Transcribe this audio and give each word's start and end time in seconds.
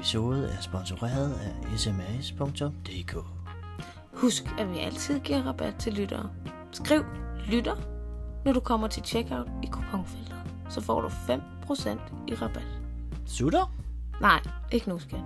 episode 0.00 0.48
er 0.48 0.60
sponsoreret 0.60 1.34
af 1.34 1.78
sms.dk. 1.78 3.16
Husk, 4.12 4.44
at 4.58 4.70
vi 4.72 4.78
altid 4.78 5.20
giver 5.20 5.42
rabat 5.42 5.74
til 5.78 5.92
lyttere. 5.92 6.30
Skriv 6.72 7.04
lytter, 7.46 7.76
når 8.44 8.52
du 8.52 8.60
kommer 8.60 8.88
til 8.88 9.02
checkout 9.02 9.48
i 9.62 9.66
kuponfeltet. 9.66 10.36
Så 10.70 10.80
får 10.80 11.00
du 11.00 11.08
5% 11.08 11.12
i 12.28 12.34
rabat. 12.34 12.66
Sutter? 13.26 13.74
Nej, 14.20 14.40
ikke 14.72 14.88
nu, 14.88 14.98
skat. 14.98 15.20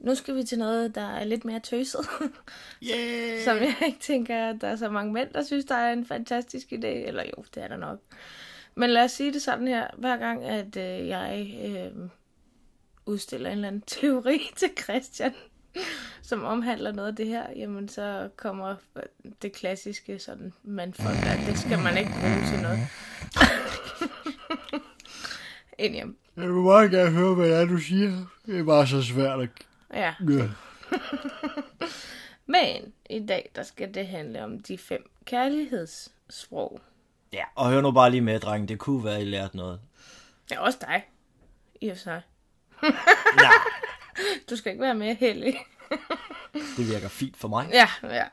Nu 0.00 0.14
skal 0.14 0.36
vi 0.36 0.42
til 0.42 0.58
noget, 0.58 0.94
der 0.94 1.08
er 1.08 1.24
lidt 1.24 1.44
mere 1.44 1.60
tøset. 1.60 2.00
Yeah! 2.90 3.44
Som 3.44 3.56
jeg 3.56 3.76
ikke 3.86 4.00
tænker, 4.00 4.48
at 4.48 4.56
der 4.60 4.68
er 4.68 4.76
så 4.76 4.90
mange 4.90 5.12
mænd, 5.12 5.28
der 5.34 5.42
synes, 5.42 5.64
der 5.64 5.74
er 5.74 5.92
en 5.92 6.06
fantastisk 6.06 6.72
idé. 6.72 6.86
Eller 6.86 7.22
jo, 7.36 7.44
det 7.54 7.62
er 7.62 7.68
der 7.68 7.76
nok. 7.76 7.98
Men 8.78 8.90
lad 8.90 9.04
os 9.04 9.12
sige 9.12 9.32
det 9.32 9.42
sådan 9.42 9.68
her. 9.68 9.86
Hver 9.96 10.16
gang, 10.16 10.44
at 10.44 10.76
øh, 10.76 11.08
jeg 11.08 11.56
øh, 11.64 12.08
udstiller 13.06 13.50
en 13.50 13.54
eller 13.54 13.68
anden 13.68 13.82
teori 14.00 14.40
til 14.56 14.68
Christian, 14.82 15.34
som 16.22 16.44
omhandler 16.44 16.92
noget 16.92 17.08
af 17.08 17.16
det 17.16 17.26
her, 17.26 17.46
jamen 17.56 17.88
så 17.88 18.28
kommer 18.36 18.74
det 19.42 19.52
klassiske 19.52 20.18
sådan 20.18 20.52
mandfolk, 20.62 21.16
at 21.26 21.46
det 21.46 21.58
skal 21.58 21.78
man 21.78 21.98
ikke 21.98 22.10
bruge 22.10 22.46
til 22.52 22.62
noget. 22.62 22.78
Ind 25.84 25.94
hjem. 25.94 26.16
Jeg 26.36 26.44
vil 26.44 26.62
meget 26.62 26.90
gerne 26.90 27.10
høre, 27.10 27.34
hvad 27.34 27.48
det 27.48 27.56
er, 27.56 27.64
du 27.64 27.78
siger. 27.78 28.26
Det 28.46 28.58
er 28.58 28.64
bare 28.64 28.86
så 28.86 29.02
svært 29.02 29.40
at... 29.40 29.48
Ja. 29.94 30.14
Ja. 30.28 30.48
Men 32.46 32.92
i 33.10 33.26
dag, 33.26 33.50
der 33.54 33.62
skal 33.62 33.94
det 33.94 34.06
handle 34.06 34.44
om 34.44 34.60
de 34.60 34.78
fem 34.78 35.10
kærlighedssprog. 35.24 36.80
Ja, 37.32 37.44
og 37.54 37.70
hør 37.70 37.80
nu 37.80 37.90
bare 37.90 38.10
lige 38.10 38.20
med, 38.20 38.40
dreng. 38.40 38.68
Det 38.68 38.78
kunne 38.78 39.04
være, 39.04 39.22
I 39.22 39.24
lærte 39.24 39.56
noget. 39.56 39.80
Ja, 40.50 40.60
også 40.60 40.78
dig. 40.80 41.02
I 41.80 41.88
og 41.88 41.96
sig. 41.96 42.22
Nej, 43.36 43.52
Du 44.50 44.56
skal 44.56 44.72
ikke 44.72 44.82
være 44.82 44.94
mere 44.94 45.14
heldig. 45.14 45.58
det 46.76 46.88
virker 46.92 47.08
fint 47.08 47.36
for 47.36 47.48
mig. 47.48 47.68
Ja, 47.72 47.88
ja. 48.02 48.24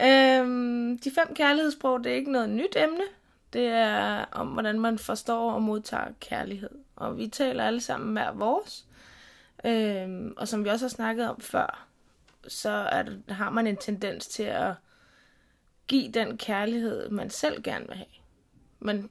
Øhm, 0.00 0.98
de 0.98 1.10
fem 1.14 1.34
kærlighedssprog, 1.34 2.04
det 2.04 2.12
er 2.12 2.16
ikke 2.16 2.32
noget 2.32 2.48
nyt 2.48 2.76
emne. 2.76 3.04
Det 3.52 3.66
er 3.66 4.24
om, 4.32 4.46
hvordan 4.46 4.80
man 4.80 4.98
forstår 4.98 5.52
og 5.52 5.62
modtager 5.62 6.08
kærlighed. 6.20 6.70
Og 6.96 7.18
vi 7.18 7.28
taler 7.28 7.64
alle 7.66 7.80
sammen 7.80 8.12
hver 8.12 8.32
vores. 8.32 8.84
Øhm, 9.64 10.34
og 10.36 10.48
som 10.48 10.64
vi 10.64 10.68
også 10.70 10.84
har 10.84 10.90
snakket 10.90 11.28
om 11.28 11.40
før, 11.40 11.86
så 12.48 12.70
er 12.70 13.02
det, 13.02 13.22
har 13.28 13.50
man 13.50 13.66
en 13.66 13.76
tendens 13.76 14.26
til 14.26 14.42
at 14.42 14.72
give 15.86 16.12
den 16.12 16.38
kærlighed, 16.38 17.10
man 17.10 17.30
selv 17.30 17.62
gerne 17.62 17.86
vil 17.88 17.96
have. 17.96 18.06
Men 18.84 19.10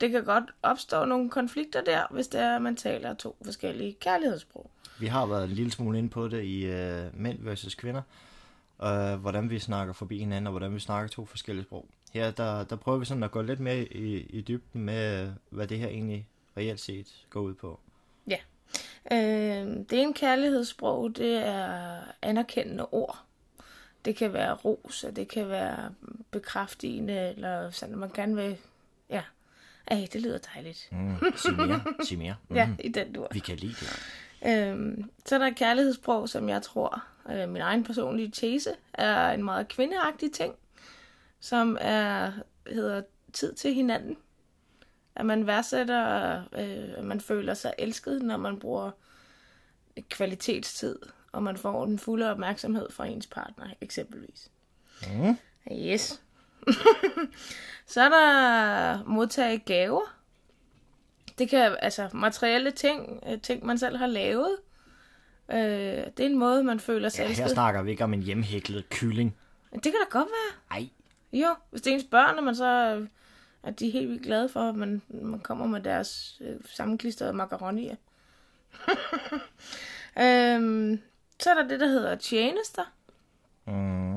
det 0.00 0.10
kan 0.10 0.24
godt 0.24 0.44
opstå 0.62 1.04
nogle 1.04 1.30
konflikter 1.30 1.80
der, 1.80 2.02
hvis 2.10 2.28
det 2.28 2.40
er, 2.40 2.56
at 2.56 2.62
man 2.62 2.76
taler 2.76 3.14
to 3.14 3.36
forskellige 3.44 3.92
kærlighedssprog. 3.92 4.70
Vi 4.98 5.06
har 5.06 5.26
været 5.26 5.44
en 5.44 5.50
lille 5.50 5.72
smule 5.72 5.98
inde 5.98 6.08
på 6.08 6.28
det 6.28 6.44
i 6.44 6.66
uh, 6.66 7.20
mænd 7.20 7.38
versus 7.40 7.74
kvinder. 7.74 8.02
Uh, 8.78 9.14
hvordan 9.14 9.50
vi 9.50 9.58
snakker 9.58 9.94
forbi 9.94 10.18
hinanden, 10.18 10.46
og 10.46 10.50
hvordan 10.50 10.74
vi 10.74 10.80
snakker 10.80 11.08
to 11.08 11.24
forskellige 11.24 11.64
sprog. 11.64 11.86
Her 12.12 12.30
der, 12.30 12.64
der 12.64 12.76
prøver 12.76 12.98
vi 12.98 13.04
sådan 13.04 13.22
at 13.22 13.30
gå 13.30 13.42
lidt 13.42 13.60
mere 13.60 13.84
i, 13.84 14.16
i 14.16 14.40
dybden 14.40 14.80
med, 14.82 15.32
hvad 15.50 15.66
det 15.66 15.78
her 15.78 15.88
egentlig 15.88 16.28
reelt 16.56 16.80
set 16.80 17.26
går 17.30 17.40
ud 17.40 17.54
på. 17.54 17.80
Ja. 18.28 18.38
Øh, 19.12 19.66
det 19.90 19.92
ene 19.92 20.14
kærlighedssprog, 20.14 21.16
det 21.16 21.46
er 21.46 21.98
anerkendende 22.22 22.86
ord. 22.86 23.18
Det 24.04 24.16
kan 24.16 24.32
være 24.32 24.54
ros, 24.54 25.04
og 25.04 25.16
det 25.16 25.28
kan 25.28 25.48
være 25.48 25.90
bekræftigende, 26.30 27.28
eller 27.36 27.70
sådan, 27.70 27.94
at 27.94 27.98
man 27.98 28.10
gerne 28.14 28.36
vil... 28.36 28.56
Ja, 29.10 29.22
Ej, 29.86 30.08
det 30.12 30.20
lyder 30.22 30.38
dejligt. 30.54 30.88
Mm, 30.92 31.16
sig 31.36 31.54
mere, 31.54 31.80
sig 32.04 32.18
mere. 32.18 32.36
Mm, 32.48 32.56
Ja, 32.56 32.70
i 32.78 32.88
den 32.88 33.12
dur. 33.12 33.28
Vi 33.32 33.38
kan 33.38 33.56
lide 33.56 33.72
det. 33.74 34.00
Øhm, 34.46 35.10
så 35.26 35.34
er 35.34 35.38
der 35.38 35.50
kærlighedssprog, 35.50 36.28
som 36.28 36.48
jeg 36.48 36.62
tror, 36.62 37.04
øh, 37.30 37.48
min 37.48 37.62
egen 37.62 37.84
personlige 37.84 38.30
tese, 38.30 38.70
er 38.94 39.30
en 39.32 39.44
meget 39.44 39.68
kvindeagtig 39.68 40.32
ting, 40.32 40.54
som 41.40 41.76
er, 41.80 42.32
hedder 42.66 43.02
tid 43.32 43.54
til 43.54 43.74
hinanden. 43.74 44.16
At 45.16 45.26
man 45.26 45.46
værdsætter, 45.46 46.36
øh, 46.52 46.98
at 46.98 47.04
man 47.04 47.20
føler 47.20 47.54
sig 47.54 47.72
elsket, 47.78 48.22
når 48.22 48.36
man 48.36 48.58
bruger 48.58 48.90
kvalitetstid, 50.10 50.98
og 51.32 51.42
man 51.42 51.56
får 51.56 51.84
den 51.86 51.98
fulde 51.98 52.30
opmærksomhed 52.30 52.90
fra 52.90 53.06
ens 53.06 53.26
partner, 53.26 53.66
eksempelvis. 53.80 54.50
Mm. 55.12 55.36
Yes. 55.72 56.22
så 57.86 58.00
er 58.00 58.08
der 58.08 59.04
modtage 59.06 59.58
gaver. 59.58 60.14
Det 61.38 61.48
kan 61.48 61.76
altså 61.82 62.08
materielle 62.12 62.70
ting, 62.70 63.22
øh, 63.28 63.40
ting 63.40 63.66
man 63.66 63.78
selv 63.78 63.96
har 63.96 64.06
lavet. 64.06 64.56
Øh, 65.52 65.56
det 65.56 66.20
er 66.20 66.26
en 66.26 66.38
måde, 66.38 66.64
man 66.64 66.80
føler 66.80 67.08
sig 67.08 67.22
Ja, 67.28 67.32
her 67.32 67.48
snakker 67.48 67.82
vi 67.82 67.90
ikke 67.90 68.04
om 68.04 68.14
en 68.14 68.22
hjemhæklet 68.22 68.88
kylling. 68.90 69.36
Det 69.72 69.82
kan 69.82 69.92
da 69.92 70.18
godt 70.18 70.28
være. 70.28 70.78
Ej, 70.80 70.88
Jo, 71.32 71.54
hvis 71.70 71.82
det 71.82 71.90
er 71.90 71.94
ens 71.94 72.04
børn, 72.04 72.38
og 72.38 72.44
man 72.44 72.56
så 72.56 72.96
øh, 72.96 73.08
er 73.62 73.70
de 73.70 73.90
helt 73.90 74.08
vildt 74.08 74.22
glade 74.22 74.48
for, 74.48 74.60
at 74.60 74.74
man, 74.74 75.02
man 75.08 75.40
kommer 75.40 75.66
med 75.66 75.80
deres 75.80 76.42
øh, 76.44 76.56
sammenklistrede 76.64 77.32
macaronier. 77.32 77.96
øhm, 80.22 81.00
så 81.40 81.50
er 81.50 81.54
der 81.54 81.68
det, 81.68 81.80
der 81.80 81.86
hedder 81.86 82.14
tjenester. 82.14 82.82
mm. 83.66 84.13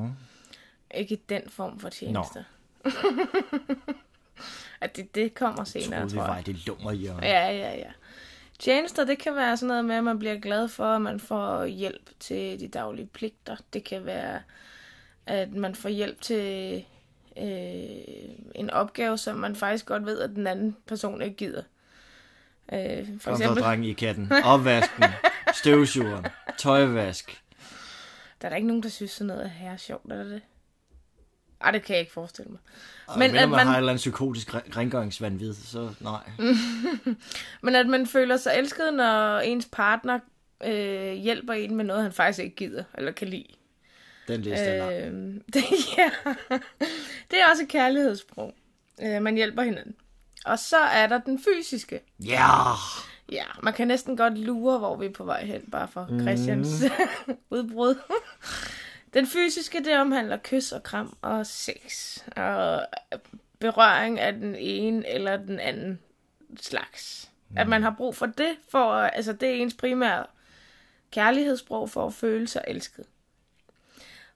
Ikke 0.94 1.20
den 1.28 1.42
form 1.48 1.80
for 1.80 1.88
tjenester. 1.88 2.42
at 4.80 4.96
det, 4.96 5.14
det 5.14 5.34
kommer 5.34 5.64
senere, 5.64 6.00
troede 6.00 6.12
vi 6.12 6.16
tror 6.18 6.24
jeg. 6.24 6.32
var 6.32 6.38
i 6.38 6.42
det 6.42 6.66
lummer 6.66 6.92
hjørne. 6.92 7.26
Ja, 7.26 7.50
ja, 7.50 7.76
ja. 7.76 7.90
Tjenester, 8.58 9.04
det 9.04 9.18
kan 9.18 9.34
være 9.34 9.56
sådan 9.56 9.68
noget 9.68 9.84
med, 9.84 9.94
at 9.96 10.04
man 10.04 10.18
bliver 10.18 10.38
glad 10.38 10.68
for, 10.68 10.84
at 10.84 11.02
man 11.02 11.20
får 11.20 11.64
hjælp 11.64 12.10
til 12.20 12.60
de 12.60 12.68
daglige 12.68 13.06
pligter. 13.06 13.56
Det 13.72 13.84
kan 13.84 14.04
være, 14.06 14.40
at 15.26 15.52
man 15.52 15.74
får 15.74 15.88
hjælp 15.88 16.20
til 16.20 16.76
øh, 17.36 17.44
en 18.54 18.70
opgave, 18.70 19.18
som 19.18 19.36
man 19.36 19.56
faktisk 19.56 19.86
godt 19.86 20.06
ved, 20.06 20.20
at 20.20 20.30
den 20.30 20.46
anden 20.46 20.76
person 20.86 21.22
ikke 21.22 21.36
gider. 21.36 21.62
Øh, 22.72 23.06
for 23.20 23.30
Kom 23.30 23.40
eksempel, 23.40 23.62
dreng 23.62 23.86
i 23.86 23.92
katten. 23.92 24.32
Opvasken, 24.44 25.04
støvsugeren, 25.54 26.26
tøjvask. 26.58 27.42
der 28.42 28.46
er 28.46 28.48
der 28.48 28.56
ikke 28.56 28.68
nogen, 28.68 28.82
der 28.82 28.88
synes 28.88 29.10
sådan 29.10 29.26
noget 29.26 29.44
er 29.44 29.48
her 29.48 29.76
sjovt, 29.76 30.12
er 30.12 30.24
det? 30.24 30.42
Ej, 31.60 31.70
det 31.70 31.82
kan 31.82 31.94
jeg 31.94 32.00
ikke 32.00 32.12
forestille 32.12 32.50
mig. 32.50 32.60
Men 33.18 33.18
Men 33.32 33.40
at 33.40 33.48
man 33.48 33.56
man- 33.56 33.66
har 33.66 33.74
et 33.74 33.78
eller 33.78 33.92
andet 33.92 34.00
psykotisk 34.00 34.54
re- 34.54 34.76
rengøringsvandvid, 34.76 35.54
så 35.54 35.90
nej. 36.00 36.20
Men 37.62 37.74
at 37.74 37.86
man 37.86 38.06
føler 38.06 38.36
sig 38.36 38.52
elsket, 38.56 38.94
når 38.94 39.38
ens 39.38 39.68
partner 39.72 40.18
øh, 40.64 41.12
hjælper 41.12 41.52
en 41.52 41.74
med 41.76 41.84
noget, 41.84 42.02
han 42.02 42.12
faktisk 42.12 42.38
ikke 42.44 42.56
gider 42.56 42.84
eller 42.94 43.12
kan 43.12 43.28
lide. 43.28 43.44
Den 44.28 44.40
liste 44.42 44.64
er. 44.64 45.06
Øh, 45.08 45.12
det, 45.54 45.64
ja. 45.98 46.10
det 47.30 47.40
er 47.40 47.50
også 47.50 47.62
et 47.62 47.68
kærlighedssprog. 47.68 48.54
Øh, 49.02 49.22
man 49.22 49.34
hjælper 49.34 49.62
hinanden. 49.62 49.94
Og 50.44 50.58
så 50.58 50.76
er 50.78 51.06
der 51.06 51.18
den 51.18 51.40
fysiske. 51.44 52.00
Ja! 52.24 52.48
Ja, 53.32 53.44
man 53.62 53.72
kan 53.72 53.88
næsten 53.88 54.16
godt 54.16 54.38
lure, 54.38 54.78
hvor 54.78 54.96
vi 54.96 55.06
er 55.06 55.12
på 55.12 55.24
vej 55.24 55.44
hen, 55.44 55.60
bare 55.72 55.88
for 55.88 56.08
Christians 56.20 56.68
udbrud. 57.50 57.94
Den 59.14 59.26
fysiske, 59.26 59.84
det 59.84 59.98
omhandler 59.98 60.38
kys 60.44 60.72
og 60.72 60.82
kram 60.82 61.16
og 61.22 61.46
sex. 61.46 62.18
Og 62.36 62.86
berøring 63.58 64.20
af 64.20 64.32
den 64.32 64.54
ene 64.54 65.08
eller 65.08 65.36
den 65.36 65.60
anden 65.60 65.98
slags. 66.60 67.30
At 67.56 67.68
man 67.68 67.82
har 67.82 67.94
brug 67.96 68.16
for 68.16 68.26
det, 68.26 68.56
for, 68.68 68.92
altså 68.92 69.32
det 69.32 69.48
er 69.48 69.54
ens 69.54 69.74
primære 69.74 70.26
kærlighedssprog 71.10 71.90
for 71.90 72.06
at 72.06 72.14
føle 72.14 72.48
sig 72.48 72.64
elsket. 72.66 73.04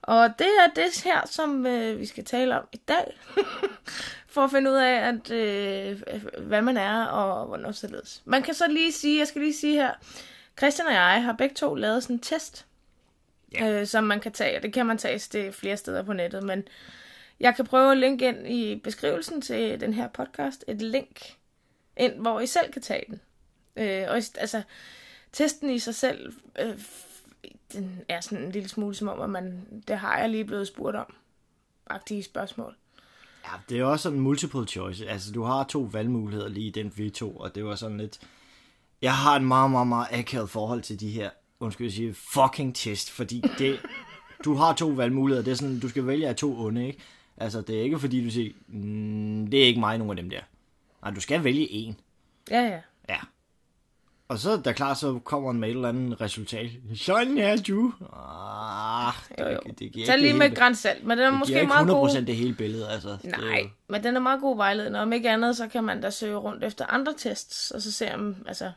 Og 0.02 0.28
det 0.38 0.46
er 0.46 0.74
det 0.74 1.02
her, 1.04 1.26
som 1.26 1.66
øh, 1.66 1.98
vi 1.98 2.06
skal 2.06 2.24
tale 2.24 2.58
om 2.58 2.68
i 2.72 2.76
dag. 2.76 3.18
for 4.32 4.44
at 4.44 4.50
finde 4.50 4.70
ud 4.70 4.76
af, 4.76 4.94
at, 4.94 5.30
øh, 5.30 6.02
hvad 6.38 6.62
man 6.62 6.76
er 6.76 7.04
og 7.04 7.46
hvornår 7.46 7.72
således. 7.72 8.22
Man 8.24 8.42
kan 8.42 8.54
så 8.54 8.68
lige 8.68 8.92
sige, 8.92 9.18
jeg 9.18 9.26
skal 9.26 9.40
lige 9.40 9.54
sige 9.54 9.74
her, 9.74 9.92
Christian 10.58 10.88
og 10.88 10.94
jeg 10.94 11.22
har 11.22 11.32
begge 11.32 11.54
to 11.54 11.74
lavet 11.74 12.02
sådan 12.02 12.16
en 12.16 12.20
test, 12.20 12.66
Ja. 13.54 13.80
øh, 13.80 13.86
som 13.86 14.04
man 14.04 14.20
kan 14.20 14.32
tage, 14.32 14.56
og 14.56 14.62
det 14.62 14.72
kan 14.72 14.86
man 14.86 14.98
tage 14.98 15.18
det 15.18 15.54
flere 15.54 15.76
steder 15.76 16.02
på 16.02 16.12
nettet, 16.12 16.42
men 16.42 16.62
jeg 17.40 17.56
kan 17.56 17.64
prøve 17.64 17.92
at 17.92 17.98
linke 17.98 18.28
ind 18.28 18.46
i 18.46 18.80
beskrivelsen 18.84 19.40
til 19.40 19.80
den 19.80 19.94
her 19.94 20.08
podcast, 20.08 20.64
et 20.68 20.82
link 20.82 21.36
ind, 21.96 22.12
hvor 22.12 22.40
I 22.40 22.46
selv 22.46 22.72
kan 22.72 22.82
tage 22.82 23.04
den. 23.08 23.20
Øh, 23.76 24.04
og 24.08 24.14
altså, 24.16 24.62
testen 25.32 25.70
i 25.70 25.78
sig 25.78 25.94
selv, 25.94 26.32
øh, 26.60 26.78
den 27.72 28.00
er 28.08 28.20
sådan 28.20 28.44
en 28.44 28.52
lille 28.52 28.68
smule 28.68 28.94
som 28.94 29.08
om, 29.08 29.20
at 29.20 29.30
man, 29.30 29.66
det 29.88 29.98
har 29.98 30.18
jeg 30.18 30.28
lige 30.28 30.44
blevet 30.44 30.68
spurgt 30.68 30.96
om. 30.96 31.14
Agtige 31.86 32.22
spørgsmål. 32.22 32.76
Ja, 33.44 33.50
det 33.68 33.80
er 33.80 33.84
også 33.84 34.02
sådan 34.02 34.20
multiple 34.20 34.66
choice. 34.66 35.08
Altså, 35.08 35.32
du 35.32 35.42
har 35.42 35.64
to 35.64 35.80
valgmuligheder 35.80 36.48
lige 36.48 36.66
i 36.66 36.70
den 36.70 36.92
V2, 36.98 37.36
og 37.36 37.54
det 37.54 37.64
var 37.64 37.74
sådan 37.74 37.98
lidt... 37.98 38.20
Jeg 39.02 39.16
har 39.16 39.36
et 39.36 39.42
meget, 39.42 39.70
meget, 39.70 39.86
meget 39.86 40.06
akavet 40.10 40.50
forhold 40.50 40.82
til 40.82 41.00
de 41.00 41.10
her, 41.10 41.30
undskyld 41.62 41.86
jeg 41.86 41.92
sige, 41.94 42.14
fucking 42.14 42.74
test, 42.76 43.10
fordi 43.10 43.44
det... 43.58 43.80
Du 44.44 44.54
har 44.54 44.72
to 44.74 44.88
valgmuligheder, 44.88 45.44
det 45.44 45.50
er 45.50 45.54
sådan, 45.54 45.80
du 45.80 45.88
skal 45.88 46.06
vælge 46.06 46.28
af 46.28 46.36
to 46.36 46.60
onde, 46.60 46.86
ikke? 46.86 46.98
Altså, 47.36 47.60
det 47.60 47.78
er 47.78 47.82
ikke 47.82 47.98
fordi, 47.98 48.24
du 48.24 48.30
siger, 48.30 48.52
mm, 48.68 49.46
det 49.50 49.62
er 49.62 49.66
ikke 49.66 49.80
mig, 49.80 49.98
nogen 49.98 50.10
af 50.10 50.16
dem 50.16 50.30
der. 50.30 50.40
Nej, 51.02 51.10
du 51.14 51.20
skal 51.20 51.44
vælge 51.44 51.70
en. 51.72 51.96
Ja, 52.50 52.60
ja. 52.62 52.78
Ja. 53.08 53.16
Og 54.28 54.38
så 54.38 54.56
det 54.56 54.76
klart, 54.76 54.98
så 54.98 55.18
kommer 55.18 55.50
en 55.50 55.58
med 55.60 55.68
et 55.68 55.74
eller 55.74 55.88
andet 55.88 56.20
resultat. 56.20 56.70
Sådan 56.94 57.38
er 57.38 57.56
du. 57.56 57.92
Ah, 58.12 59.12
Jo, 59.38 59.44
jo. 59.52 59.60
Det, 59.66 59.78
det 59.78 59.92
giver 59.92 60.06
Tag 60.06 60.18
lige 60.18 60.28
det 60.28 60.38
med 60.38 60.46
hele- 60.46 60.56
grænsalt, 60.56 61.04
men 61.06 61.18
den 61.18 61.26
er 61.26 61.30
det 61.30 61.38
måske 61.38 61.66
meget 61.66 61.86
100% 61.86 61.90
god. 61.92 62.22
det 62.26 62.36
hele 62.36 62.54
billede, 62.54 62.88
altså. 62.88 63.08
Det 63.22 63.24
Nej, 63.38 63.58
jo- 63.62 63.68
men 63.88 64.04
den 64.04 64.16
er 64.16 64.20
meget 64.20 64.40
god 64.40 64.56
vejledende. 64.56 65.00
Om 65.00 65.12
ikke 65.12 65.30
andet, 65.30 65.56
så 65.56 65.68
kan 65.68 65.84
man 65.84 66.00
da 66.00 66.10
søge 66.10 66.36
rundt 66.36 66.64
efter 66.64 66.86
andre 66.86 67.14
tests, 67.18 67.70
og 67.70 67.82
så 67.82 67.92
se 67.92 68.14
om, 68.14 68.36
altså, 68.46 68.72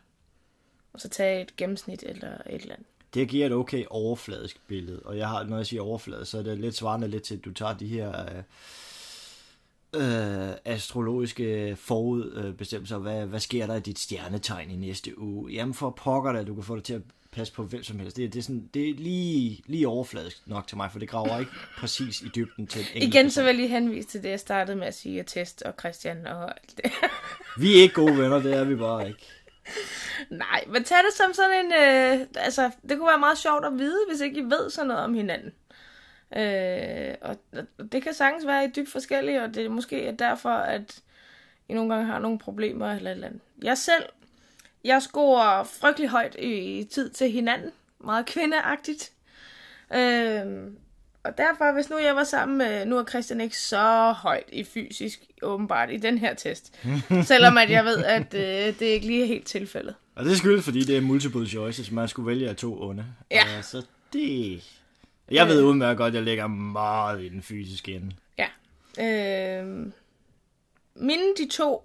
og 0.96 1.02
så 1.02 1.10
tage 1.10 1.42
et 1.42 1.56
gennemsnit 1.56 2.04
eller 2.04 2.30
et 2.50 2.62
eller 2.62 2.74
andet. 2.74 2.88
Det 3.14 3.30
giver 3.30 3.46
et 3.46 3.54
okay 3.54 3.86
overfladisk 3.90 4.58
billede, 4.68 5.02
og 5.06 5.18
jeg 5.18 5.30
har, 5.30 5.44
når 5.44 5.58
jeg 5.58 5.66
siger 5.66 5.82
overfladisk, 5.82 6.32
så 6.32 6.38
er 6.38 6.44
det 6.44 6.60
lidt 6.60 6.76
svarende 6.76 7.08
lidt 7.08 7.24
til, 7.24 7.36
at 7.36 7.46
du 7.46 7.54
tager 7.54 7.74
de 7.74 7.88
her 7.88 8.22
øh, 8.22 8.38
øh, 10.50 10.56
astrologiske 10.66 11.76
forudbestemmelser. 11.80 12.98
Hvad, 12.98 13.26
hvad 13.26 13.40
sker 13.40 13.68
der 13.68 13.76
i 13.76 13.80
dit 13.80 14.00
stjernetegn 14.00 14.72
i 14.72 14.76
næste 14.76 15.20
uge? 15.20 15.52
Jamen 15.52 15.74
for 15.74 15.90
pokker 15.90 16.32
da, 16.32 16.44
du 16.44 16.56
kan 16.56 16.64
få 16.64 16.76
det 16.76 16.84
til 16.84 16.94
at 16.94 17.02
passe 17.32 17.54
på 17.54 17.64
hvem 17.64 17.84
som 17.84 18.00
helst. 18.00 18.18
Det, 18.18 18.26
er- 18.26 18.30
det, 18.30 18.40
er, 18.40 18.44
sådan, 18.44 18.70
det 18.74 18.90
er 18.90 18.94
lige, 18.94 19.62
lige 19.66 19.88
overfladisk 19.88 20.48
nok 20.48 20.68
til 20.68 20.78
mig, 20.78 20.92
for 20.92 21.00
det 21.00 21.10
graver 21.10 21.40
ikke 21.40 21.52
præcis 21.80 22.22
i 22.22 22.28
dybden 22.36 22.68
til 22.68 22.82
en 22.96 23.02
Igen 23.04 23.32
så 23.32 23.42
vil 23.42 23.46
jeg 23.48 23.56
lige 23.56 23.68
henvise 23.68 24.08
til 24.08 24.24
det, 24.24 24.30
jeg 24.30 24.40
startede 24.40 24.78
med 24.78 24.88
at 24.88 24.96
sige, 24.96 25.20
at 25.20 25.26
Test 25.28 25.62
og 25.62 25.74
Christian 25.80 26.28
og 26.28 26.44
alt 26.62 26.78
det. 26.78 26.92
Vi 27.60 27.78
er 27.78 27.82
ikke 27.82 27.96
gode 27.96 28.18
venner, 28.18 28.42
det 28.42 28.54
er 28.54 28.64
vi 28.64 28.76
bare 28.76 29.08
ikke. 29.08 29.20
Nej, 30.30 30.64
men 30.68 30.84
tag 30.84 30.98
det 30.98 31.14
som 31.14 31.34
sådan 31.34 31.66
en... 31.66 31.74
Øh, 31.74 32.28
altså, 32.36 32.72
det 32.90 32.98
kunne 32.98 33.10
være 33.10 33.20
meget 33.20 33.38
sjovt 33.38 33.66
at 33.66 33.80
vide, 33.80 34.00
hvis 34.10 34.22
ikke 34.22 34.40
I 34.40 34.44
ved 34.44 34.70
sådan 34.70 34.88
noget 34.88 35.04
om 35.04 35.14
hinanden. 35.14 35.54
Øh, 36.38 37.16
og 37.22 37.38
og 37.80 37.92
det 37.92 38.04
kan 38.04 38.14
sagtens 38.14 38.46
være, 38.46 38.64
at 38.64 38.68
I 38.68 38.70
er 38.70 38.74
dybt 38.74 38.92
forskellige, 38.92 39.44
og 39.44 39.56
det 39.56 39.66
er 39.66 39.70
måske 39.70 40.16
derfor, 40.20 40.50
at 40.50 41.02
I 41.70 41.74
nogle 41.74 41.94
gange 41.94 42.08
har 42.08 42.20
nogle 42.20 42.40
problemer 42.40 42.92
eller 42.92 43.12
et 43.12 43.16
eller 43.16 43.28
andet. 43.28 43.42
Jeg 43.64 43.78
selv, 43.78 44.04
jeg 44.84 45.02
scorer 45.02 45.64
frygtelig 45.64 46.10
højt 46.10 46.36
i 46.40 46.88
tid 46.92 47.10
til 47.10 47.32
hinanden. 47.32 47.72
Meget 48.00 48.26
kvindeagtigt. 48.26 49.12
Øh, 49.94 50.72
og 51.24 51.38
derfor, 51.38 51.74
hvis 51.74 51.90
nu 51.90 51.98
jeg 51.98 52.16
var 52.16 52.24
sammen 52.24 52.58
med, 52.58 52.86
nu 52.86 52.98
er 52.98 53.04
Christian 53.04 53.42
ikke 53.42 53.58
så 53.58 54.12
højt 54.12 54.50
i 54.52 54.64
fysisk, 54.64 55.26
åbenbart, 55.42 55.92
i 55.92 55.98
den 55.98 56.18
her 56.18 56.34
test. 56.34 56.80
Selvom 57.24 57.58
at 57.58 57.70
jeg 57.70 57.86
ved, 57.86 58.04
at 58.04 58.34
øh, 58.34 58.80
det 58.80 58.82
ikke 58.82 59.08
lige 59.08 59.24
er 59.24 59.28
helt 59.28 59.48
tilfældet. 59.48 59.96
Og 60.16 60.26
det 60.26 60.38
skyldes, 60.38 60.66
fordi 60.66 60.84
det 60.84 60.98
er 60.98 61.02
multiple 61.02 61.48
choices, 61.48 61.92
man 61.92 62.08
skulle 62.08 62.28
vælge 62.28 62.50
af 62.50 62.56
to 62.56 62.82
onde. 62.82 63.06
Ja. 63.32 63.58
Øh, 63.58 63.64
så 63.64 63.86
det... 64.14 64.64
Jeg 65.32 65.48
ved 65.48 65.64
udmærket 65.64 65.98
godt, 65.98 66.08
at 66.08 66.16
jeg 66.16 66.24
ligger 66.24 66.48
meget 66.48 67.22
i 67.24 67.30
den 67.30 67.42
fysiske 67.42 67.92
ende. 67.94 68.12
Ja. 68.38 68.48
Øh, 69.62 69.88
mine 70.96 71.24
de 71.38 71.48
to 71.52 71.84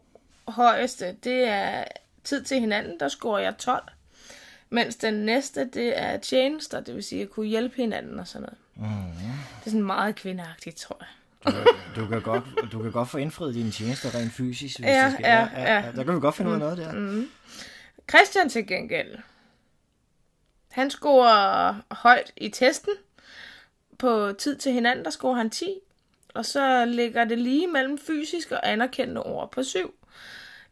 højeste, 0.49 1.17
det 1.25 1.45
er 1.49 1.85
tid 2.25 2.45
til 2.45 2.61
hinanden, 2.61 3.01
der 3.01 3.09
scorer 3.09 3.39
jeg 3.41 3.59
12. 3.59 3.83
Mens 4.71 4.97
den 4.97 5.15
næste, 5.15 5.69
det 5.75 5.99
er 6.03 6.17
tjenester, 6.19 6.81
det 6.81 6.95
vil 6.95 7.03
sige 7.05 7.23
at 7.23 7.31
kunne 7.31 7.47
hjælpe 7.47 7.77
hinanden 7.77 8.19
og 8.21 8.27
sådan 8.29 8.43
noget. 8.43 8.59
Mm. 8.91 9.07
Det 9.61 9.67
er 9.67 9.71
sådan 9.71 9.83
meget 9.83 10.15
kvindeagtigt, 10.17 10.77
tror 10.77 10.97
jeg. 11.01 11.09
Du 11.47 11.51
kan, 11.53 11.65
du 11.97 12.07
kan, 12.09 12.23
godt, 12.23 12.45
du 12.73 12.83
kan 12.83 12.93
godt 12.93 13.09
få 13.09 13.19
indfriet 13.19 13.55
dine 13.55 13.71
tjenester 13.71 14.15
rent 14.15 14.33
fysisk, 14.33 14.79
hvis 14.79 14.87
Ja, 14.89 15.05
det 15.05 15.13
skal. 15.13 15.25
ja, 15.25 15.75
ja. 15.75 15.85
Der 15.97 16.05
kan 16.05 16.15
vi 16.15 16.21
godt 16.21 16.35
finde 16.35 16.49
ud 16.51 16.55
af 16.55 16.61
noget 16.61 16.79
der. 16.79 16.93
Mm. 16.93 17.29
Christian 18.11 18.49
til 18.49 18.67
gengæld, 18.67 19.19
han 20.71 20.91
scorer 20.91 21.75
højt 21.91 22.33
i 22.37 22.49
testen. 22.49 22.93
På 23.99 24.33
tid 24.33 24.57
til 24.57 24.73
hinanden, 24.73 25.05
der 25.05 25.11
scorer 25.11 25.35
han 25.35 25.51
10. 25.51 25.75
Og 26.35 26.47
så 26.47 26.85
ligger 26.85 27.25
det 27.25 27.39
lige 27.39 27.67
mellem 27.67 27.99
fysisk 27.99 28.51
og 28.51 28.71
anerkendende 28.71 29.23
ord 29.23 29.51
på 29.51 29.63
7. 29.63 29.95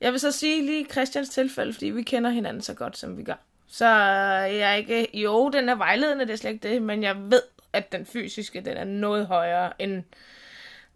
Jeg 0.00 0.12
vil 0.12 0.20
så 0.20 0.32
sige 0.32 0.66
lige 0.66 0.80
i 0.80 0.90
Christians 0.90 1.28
tilfælde, 1.28 1.72
fordi 1.72 1.86
vi 1.86 2.02
kender 2.02 2.30
hinanden 2.30 2.62
så 2.62 2.74
godt, 2.74 2.98
som 2.98 3.16
vi 3.18 3.22
gør. 3.22 3.38
Så 3.66 3.86
jeg 3.86 4.72
er 4.72 4.74
ikke... 4.74 5.18
Jo, 5.18 5.48
den 5.48 5.68
er 5.68 5.74
vejledende, 5.74 6.26
det 6.26 6.32
er 6.32 6.36
slet 6.36 6.50
ikke 6.50 6.68
det, 6.68 6.82
men 6.82 7.02
jeg 7.02 7.30
ved, 7.30 7.42
at 7.72 7.92
den 7.92 8.06
fysiske, 8.06 8.60
den 8.60 8.76
er 8.76 8.84
noget 8.84 9.26
højere, 9.26 9.82
end 9.82 10.04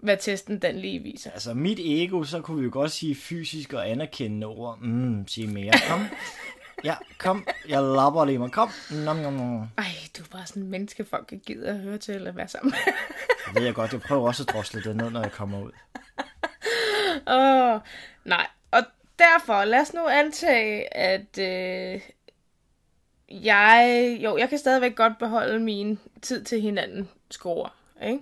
hvad 0.02 0.16
testen 0.16 0.58
den 0.58 0.78
lige 0.78 0.98
viser. 0.98 1.30
Altså, 1.30 1.54
mit 1.54 1.78
ego, 1.80 2.24
så 2.24 2.40
kunne 2.40 2.58
vi 2.58 2.64
jo 2.64 2.70
godt 2.72 2.90
sige 2.90 3.14
fysisk 3.14 3.72
og 3.72 3.88
anerkendende 3.88 4.46
ord. 4.46 4.78
Mm, 4.80 5.28
sige 5.28 5.46
mere. 5.46 5.72
Kom. 5.88 6.06
Ja, 6.84 6.94
kom. 7.18 7.46
Jeg 7.68 7.82
lapper 7.82 8.24
lige 8.24 8.38
mig. 8.38 8.52
Kom. 8.52 8.70
Nom, 9.04 9.16
nom, 9.16 9.32
nom. 9.32 9.68
Ej, 9.78 9.84
du 10.18 10.22
er 10.22 10.26
bare 10.32 10.46
sådan 10.46 10.62
en 10.62 10.70
menneske, 10.70 11.04
folk 11.04 11.32
ikke 11.32 11.44
gider 11.44 11.70
at 11.70 11.78
høre 11.78 11.98
til 11.98 12.14
eller 12.14 12.32
være 12.32 12.48
sammen. 12.48 12.74
Det 13.46 13.54
ved 13.54 13.62
jeg 13.62 13.74
godt. 13.74 13.92
Jeg 13.92 14.00
prøver 14.00 14.26
også 14.26 14.42
at 14.42 14.48
drosle 14.54 14.82
det 14.82 14.96
ned, 14.96 15.10
når 15.10 15.20
jeg 15.20 15.32
kommer 15.32 15.62
ud. 15.62 15.70
Åh, 17.36 17.80
nej. 18.24 18.46
Og 18.70 18.82
derfor, 19.18 19.64
lad 19.64 19.80
os 19.80 19.94
nu 19.94 20.06
antage, 20.06 20.96
at 20.96 21.38
øh, 21.38 22.00
jeg... 23.30 24.18
Jo, 24.24 24.36
jeg 24.36 24.48
kan 24.48 24.58
stadigvæk 24.58 24.96
godt 24.96 25.18
beholde 25.18 25.60
min 25.60 25.98
tid 26.22 26.44
til 26.44 26.60
hinanden 26.60 27.08
score, 27.30 27.68
ikke? 28.02 28.20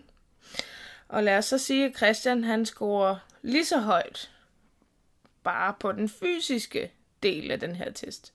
Og 1.10 1.22
lad 1.22 1.38
os 1.38 1.44
så 1.44 1.58
sige, 1.58 1.84
at 1.84 1.96
Christian, 1.96 2.44
han 2.44 2.66
scorer 2.66 3.16
lige 3.42 3.64
så 3.64 3.78
højt, 3.78 4.30
bare 5.42 5.74
på 5.80 5.92
den 5.92 6.08
fysiske 6.08 6.92
del 7.22 7.50
af 7.50 7.60
den 7.60 7.76
her 7.76 7.92
test. 7.92 8.32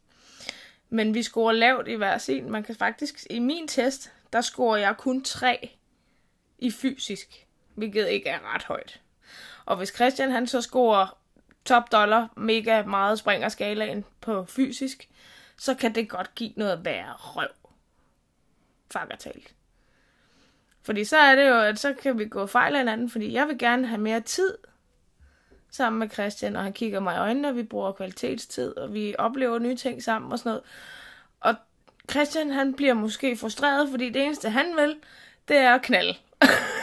Men 0.89 1.13
vi 1.13 1.23
scorer 1.23 1.53
lavt 1.53 1.87
i 1.87 1.93
hver 1.93 2.17
sin. 2.17 2.51
Man 2.51 2.63
kan 2.63 2.75
faktisk, 2.75 3.27
i 3.29 3.39
min 3.39 3.67
test, 3.67 4.11
der 4.33 4.41
scorer 4.41 4.77
jeg 4.77 4.97
kun 4.97 5.23
3 5.23 5.69
i 6.59 6.71
fysisk, 6.71 7.47
hvilket 7.75 8.09
ikke 8.09 8.29
er 8.29 8.53
ret 8.53 8.63
højt. 8.63 9.01
Og 9.65 9.77
hvis 9.77 9.95
Christian 9.95 10.31
han 10.31 10.47
så 10.47 10.61
scorer 10.61 11.17
top 11.65 11.91
dollar, 11.91 12.33
mega 12.37 12.83
meget 12.83 13.19
springer 13.19 13.49
skalaen 13.49 14.05
på 14.21 14.45
fysisk, 14.45 15.09
så 15.57 15.75
kan 15.75 15.95
det 15.95 16.09
godt 16.09 16.35
give 16.35 16.53
noget 16.55 16.85
værre 16.85 17.13
røv. 17.13 17.49
Fakkertalt. 18.91 19.53
Fordi 20.85 21.03
så 21.03 21.17
er 21.17 21.35
det 21.35 21.49
jo, 21.49 21.59
at 21.59 21.79
så 21.79 21.93
kan 22.03 22.19
vi 22.19 22.25
gå 22.25 22.45
fejl 22.45 22.73
af 22.73 22.79
hinanden, 22.79 23.09
fordi 23.09 23.33
jeg 23.33 23.47
vil 23.47 23.57
gerne 23.57 23.87
have 23.87 24.01
mere 24.01 24.21
tid 24.21 24.53
sammen 25.71 25.99
med 25.99 26.09
Christian, 26.09 26.55
og 26.55 26.63
han 26.63 26.73
kigger 26.73 26.99
mig 26.99 27.15
i 27.15 27.19
øjnene, 27.19 27.47
og 27.47 27.55
vi 27.55 27.63
bruger 27.63 27.91
kvalitetstid, 27.91 28.77
og 28.77 28.93
vi 28.93 29.15
oplever 29.17 29.59
nye 29.59 29.75
ting 29.75 30.03
sammen 30.03 30.31
og 30.31 30.39
sådan 30.39 30.49
noget. 30.49 30.63
Og 31.41 31.55
Christian, 32.11 32.51
han 32.51 32.73
bliver 32.73 32.93
måske 32.93 33.37
frustreret, 33.37 33.89
fordi 33.89 34.09
det 34.09 34.23
eneste, 34.23 34.49
han 34.49 34.65
vil, 34.75 34.95
det 35.47 35.57
er 35.57 35.75
at 35.75 35.81
knalde. 35.81 36.15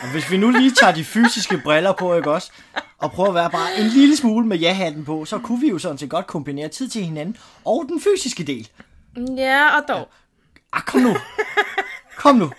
Og 0.03 0.13
hvis 0.13 0.31
vi 0.31 0.37
nu 0.37 0.51
lige 0.51 0.71
tager 0.71 0.95
de 0.95 1.05
fysiske 1.05 1.61
briller 1.65 1.93
på, 1.93 2.15
ikke 2.15 2.31
også? 2.31 2.53
Og 2.99 3.13
prøver 3.13 3.29
at 3.29 3.35
være 3.35 3.51
bare 3.51 3.69
en 3.79 3.87
lille 3.87 4.17
smule 4.17 4.47
med 4.47 4.59
ja-hatten 4.59 5.05
på, 5.05 5.25
så 5.25 5.39
kunne 5.39 5.61
vi 5.61 5.69
jo 5.69 5.79
sådan 5.79 5.99
set 5.99 6.11
godt 6.11 6.27
kombinere 6.27 6.69
tid 6.69 6.89
til 6.89 7.03
hinanden 7.03 7.37
og 7.65 7.85
den 7.89 8.01
fysiske 8.01 8.45
del. 8.45 8.69
Ja, 9.37 9.77
og 9.77 9.89
dog. 9.89 10.09
Ah, 10.73 10.83
kom 10.83 11.01
nu. 11.01 11.17
Kom 12.17 12.37
nu. 12.37 12.51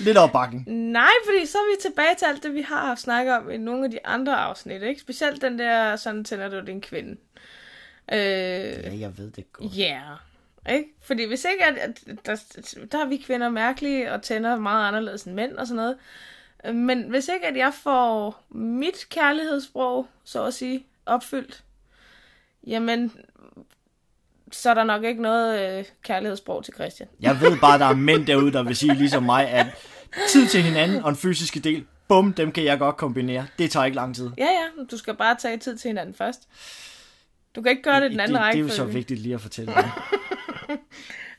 Lidt 0.00 0.18
opbakning. 0.18 0.64
Nej, 0.72 1.10
fordi 1.24 1.46
så 1.46 1.58
er 1.58 1.76
vi 1.76 1.90
tilbage 1.90 2.14
til 2.18 2.24
alt 2.24 2.42
det, 2.42 2.54
vi 2.54 2.62
har 2.62 2.86
haft 2.86 3.00
snakket 3.00 3.34
om 3.34 3.50
i 3.50 3.56
nogle 3.56 3.84
af 3.84 3.90
de 3.90 4.06
andre 4.06 4.36
afsnit, 4.36 4.82
ikke? 4.82 5.00
Specielt 5.00 5.42
den 5.42 5.58
der, 5.58 5.96
sådan 5.96 6.24
tænder 6.24 6.48
du 6.48 6.66
din 6.66 6.80
kvinde. 6.80 7.16
Øh, 8.12 8.18
Ja, 8.18 8.98
jeg 8.98 9.18
ved 9.18 9.30
det 9.30 9.52
godt. 9.52 9.78
Ja, 9.78 10.00
yeah. 10.66 10.78
ikke? 10.78 10.90
Fordi 11.00 11.24
hvis 11.24 11.46
ikke, 11.52 11.64
at, 11.64 11.78
at 11.78 12.00
der, 12.26 12.42
der 12.92 13.04
er 13.04 13.08
vi 13.08 13.16
kvinder 13.16 13.48
mærkelige 13.48 14.12
og 14.12 14.22
tænder 14.22 14.56
meget 14.56 14.88
anderledes 14.88 15.22
end 15.22 15.34
mænd 15.34 15.52
og 15.52 15.66
sådan 15.66 15.76
noget. 15.76 15.96
Men 16.74 17.02
hvis 17.02 17.28
ikke, 17.28 17.46
at 17.46 17.56
jeg 17.56 17.72
får 17.82 18.42
mit 18.50 19.06
kærlighedssprog, 19.10 20.06
så 20.24 20.44
at 20.44 20.54
sige, 20.54 20.86
opfyldt, 21.06 21.64
jamen, 22.66 23.12
så 24.54 24.70
er 24.70 24.74
der 24.74 24.84
nok 24.84 25.04
ikke 25.04 25.22
noget 25.22 25.78
øh, 25.78 25.84
kærlighedssprog 26.02 26.64
til 26.64 26.74
Christian. 26.74 27.08
Jeg 27.20 27.40
ved 27.40 27.56
bare, 27.66 27.78
der 27.78 27.84
er 27.84 27.94
mænd 27.94 28.26
derude, 28.26 28.52
der 28.52 28.62
vil 28.62 28.76
sige 28.76 28.94
ligesom 28.94 29.22
mig, 29.22 29.48
at 29.48 29.66
tid 30.28 30.46
til 30.46 30.62
hinanden 30.62 31.02
og 31.02 31.08
den 31.10 31.16
fysiske 31.16 31.60
del, 31.60 31.86
bum, 32.08 32.32
dem 32.32 32.52
kan 32.52 32.64
jeg 32.64 32.78
godt 32.78 32.96
kombinere. 32.96 33.46
Det 33.58 33.70
tager 33.70 33.84
ikke 33.84 33.96
lang 33.96 34.14
tid. 34.14 34.30
Ja, 34.38 34.44
ja, 34.44 34.84
du 34.90 34.96
skal 34.98 35.14
bare 35.14 35.36
tage 35.40 35.56
tid 35.56 35.76
til 35.78 35.88
hinanden 35.88 36.14
først. 36.14 36.48
Du 37.56 37.62
kan 37.62 37.70
ikke 37.70 37.82
gøre 37.82 38.00
det 38.00 38.06
i 38.06 38.12
den 38.12 38.20
anden 38.20 38.34
det, 38.34 38.40
det 38.40 38.40
er 38.40 38.46
række. 38.46 38.60
jo 38.60 38.68
så 38.68 38.84
vigtigt 38.84 39.20
lige 39.20 39.34
at 39.34 39.40
fortælle 39.40 39.72
dig. 39.82 39.90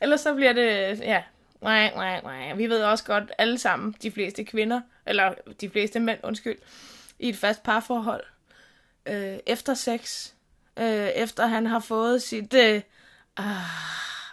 Ellers 0.01 0.21
så 0.21 0.33
bliver 0.33 0.53
det, 0.53 0.99
ja, 0.99 1.21
nej, 1.61 1.91
nej, 1.95 2.21
nej. 2.23 2.53
Vi 2.55 2.67
ved 2.69 2.83
også 2.83 3.03
godt 3.03 3.31
alle 3.37 3.57
sammen, 3.57 3.95
de 4.03 4.11
fleste 4.11 4.43
kvinder, 4.43 4.81
eller 5.05 5.33
de 5.61 5.69
fleste 5.69 5.99
mænd, 5.99 6.19
undskyld, 6.23 6.57
i 7.19 7.29
et 7.29 7.35
fast 7.35 7.63
parforhold, 7.63 8.23
øh, 9.05 9.37
efter 9.47 9.73
sex, 9.73 10.29
øh, 10.79 11.07
efter 11.07 11.47
han 11.47 11.65
har 11.67 11.79
fået 11.79 12.21
sit 12.21 12.53
øh, 12.53 12.81
ah, 13.37 13.55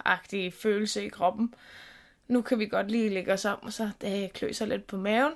agtige 0.05 0.53
følelse 0.63 1.05
i 1.05 1.09
kroppen. 1.09 1.55
Nu 2.29 2.43
kan 2.43 2.59
vi 2.59 2.67
godt 2.67 2.91
lige 2.91 3.09
lægge 3.09 3.33
os 3.33 3.45
om, 3.45 3.59
og 3.63 3.73
så 3.73 3.91
det 4.01 4.33
kløser 4.33 4.67
lidt 4.67 4.87
på 4.87 4.97
maven. 4.97 5.33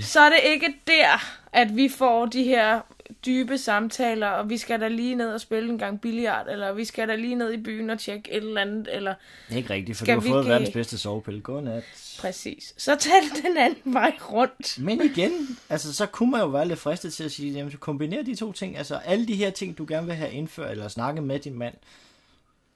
Så 0.00 0.20
er 0.20 0.28
det 0.28 0.38
ikke 0.44 0.74
der, 0.86 1.38
at 1.52 1.76
vi 1.76 1.88
får 1.88 2.26
de 2.26 2.44
her 2.44 2.80
dybe 3.26 3.58
samtaler, 3.58 4.28
og 4.28 4.50
vi 4.50 4.58
skal 4.58 4.80
da 4.80 4.88
lige 4.88 5.14
ned 5.14 5.34
og 5.34 5.40
spille 5.40 5.70
en 5.70 5.78
gang 5.78 6.00
billiard, 6.00 6.46
eller 6.48 6.72
vi 6.72 6.84
skal 6.84 7.08
da 7.08 7.16
lige 7.16 7.34
ned 7.34 7.52
i 7.52 7.56
byen 7.56 7.90
og 7.90 7.98
tjekke 7.98 8.32
et 8.32 8.36
eller 8.36 8.60
andet, 8.60 8.88
eller 8.92 9.14
Ikke 9.50 9.70
rigtigt, 9.70 9.98
for 9.98 10.06
du 10.06 10.12
har 10.12 10.20
fået 10.20 10.46
verdens 10.46 10.70
bedste 10.70 10.98
sovepille. 10.98 11.40
Godnat. 11.40 11.84
præcis. 12.20 12.74
Så 12.76 12.96
tag 12.96 13.12
den 13.44 13.56
anden 13.56 13.94
vej 13.94 14.12
rundt. 14.32 14.78
Men 14.78 15.02
igen, 15.02 15.58
altså 15.68 15.94
så 15.94 16.06
kunne 16.06 16.30
man 16.30 16.40
jo 16.40 16.46
være 16.46 16.68
lidt 16.68 16.78
fristet 16.78 17.12
til 17.12 17.24
at 17.24 17.32
sige, 17.32 17.52
jamen 17.52 17.72
du 17.72 17.78
kombinerer 17.78 18.22
de 18.22 18.34
to 18.34 18.52
ting, 18.52 18.78
altså 18.78 18.96
alle 18.96 19.26
de 19.26 19.34
her 19.34 19.50
ting, 19.50 19.78
du 19.78 19.84
gerne 19.88 20.06
vil 20.06 20.16
have 20.16 20.30
indført, 20.30 20.70
eller 20.70 20.88
snakke 20.88 21.20
med 21.20 21.38
din 21.38 21.58
mand, 21.58 21.74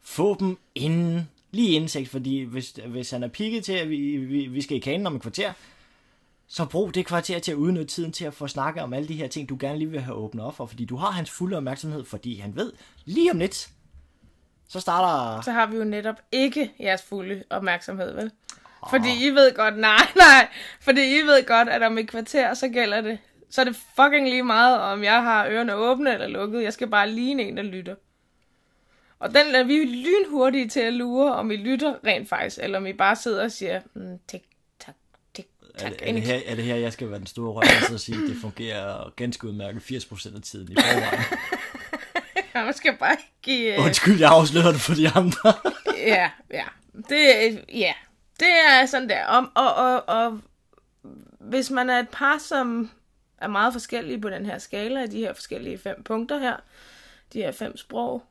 få 0.06 0.36
dem 0.40 0.58
inden, 0.74 1.28
lige 1.50 1.70
inden 1.70 1.88
sex, 1.88 2.08
fordi 2.08 2.42
hvis, 2.42 2.74
hvis 2.86 3.10
han 3.10 3.22
er 3.22 3.28
pigget 3.28 3.64
til, 3.64 3.72
at 3.72 3.90
vi, 3.90 4.16
vi, 4.16 4.46
vi 4.46 4.62
skal 4.62 4.76
i 4.76 4.80
kanen 4.80 5.06
om 5.06 5.16
et 5.16 5.22
kvarter, 5.22 5.52
så 6.48 6.64
brug 6.64 6.94
det 6.94 7.06
kvarter 7.06 7.38
til 7.38 7.52
at 7.52 7.56
udnytte 7.56 7.94
tiden 7.94 8.12
til 8.12 8.24
at 8.24 8.34
få 8.34 8.48
snakket 8.48 8.82
om 8.82 8.92
alle 8.92 9.08
de 9.08 9.14
her 9.14 9.28
ting, 9.28 9.48
du 9.48 9.56
gerne 9.60 9.78
lige 9.78 9.90
vil 9.90 10.00
have 10.00 10.16
åbnet 10.16 10.44
op 10.44 10.56
for, 10.56 10.66
fordi 10.66 10.84
du 10.84 10.96
har 10.96 11.10
hans 11.10 11.30
fulde 11.30 11.56
opmærksomhed, 11.56 12.04
fordi 12.04 12.38
han 12.38 12.56
ved, 12.56 12.72
lige 13.04 13.30
om 13.30 13.38
lidt, 13.38 13.68
så 14.68 14.80
starter... 14.80 15.42
Så 15.42 15.52
har 15.52 15.66
vi 15.66 15.76
jo 15.76 15.84
netop 15.84 16.16
ikke 16.32 16.72
jeres 16.80 17.02
fulde 17.02 17.44
opmærksomhed, 17.50 18.14
vel? 18.14 18.30
Fordi 18.90 19.26
I 19.26 19.30
ved 19.30 19.54
godt, 19.54 19.78
nej, 19.90 20.06
nej, 20.16 20.48
fordi 20.80 21.18
I 21.18 21.22
ved 21.22 21.46
godt, 21.46 21.68
at 21.68 21.82
om 21.82 21.98
et 21.98 22.08
kvarter, 22.08 22.54
så 22.54 22.68
gælder 22.68 23.00
det. 23.00 23.18
Så 23.50 23.60
er 23.60 23.64
det 23.64 23.76
fucking 23.96 24.28
lige 24.28 24.42
meget, 24.42 24.80
om 24.80 25.04
jeg 25.04 25.22
har 25.22 25.46
ørerne 25.48 25.74
åbne 25.74 26.12
eller 26.12 26.26
lukket. 26.26 26.62
Jeg 26.62 26.72
skal 26.72 26.88
bare 26.88 27.10
ligne 27.10 27.42
en, 27.42 27.56
der 27.56 27.62
lytter. 27.62 27.94
Og 29.18 29.28
den 29.34 29.54
er 29.54 29.62
vi 29.64 29.84
lynhurtige 29.84 30.68
til 30.68 30.80
at 30.80 30.92
lure, 30.92 31.34
om 31.34 31.50
I 31.50 31.56
lytter 31.56 31.94
rent 32.06 32.28
faktisk, 32.28 32.58
eller 32.62 32.78
om 32.78 32.86
I 32.86 32.92
bare 32.92 33.16
sidder 33.16 33.44
og 33.44 33.52
siger, 33.52 33.80
mm, 33.94 34.18
tik, 34.28 34.42
tak, 34.80 34.94
tik, 35.34 35.46
Er 35.74 35.78
tak. 35.78 35.90
det, 35.92 36.08
er, 36.08 36.12
det 36.12 36.22
her, 36.22 36.40
er 36.46 36.54
det 36.54 36.64
her, 36.64 36.76
jeg 36.76 36.92
skal 36.92 37.10
være 37.10 37.18
den 37.18 37.26
store 37.26 37.52
røv, 37.52 37.94
og 37.94 38.00
sige, 38.00 38.22
at 38.22 38.28
det 38.28 38.36
fungerer 38.40 39.12
ganske 39.16 39.46
udmærket 39.46 39.80
80% 39.80 40.36
af 40.36 40.42
tiden 40.42 40.72
i 40.72 40.74
forvejen. 40.74 41.24
Man 42.66 42.74
skal 42.74 42.96
bare 42.96 43.16
give... 43.42 43.74
øh, 43.78 43.84
Undskyld, 43.84 44.18
jeg 44.20 44.30
afslører 44.30 44.72
det 44.72 44.80
for 44.80 44.94
de 44.94 45.08
andre. 45.08 45.52
Ja, 46.06 46.30
ja. 46.52 46.64
Det, 47.08 47.46
er- 47.46 47.58
ja. 47.74 47.92
det 48.40 48.48
er 48.68 48.86
sådan 48.86 49.08
der. 49.08 49.24
Og, 49.26 49.46
og, 49.54 49.74
og, 49.74 50.08
og 50.08 50.40
hvis 51.40 51.70
man 51.70 51.90
er 51.90 51.98
et 51.98 52.08
par, 52.08 52.38
som 52.38 52.90
er 53.38 53.48
meget 53.48 53.72
forskellige 53.72 54.20
på 54.20 54.30
den 54.30 54.46
her 54.46 54.58
skala, 54.58 55.02
af 55.02 55.10
de 55.10 55.18
her 55.18 55.32
forskellige 55.34 55.78
fem 55.78 56.02
punkter 56.02 56.38
her, 56.38 56.56
de 57.32 57.38
her 57.38 57.52
fem 57.52 57.76
sprog, 57.76 58.22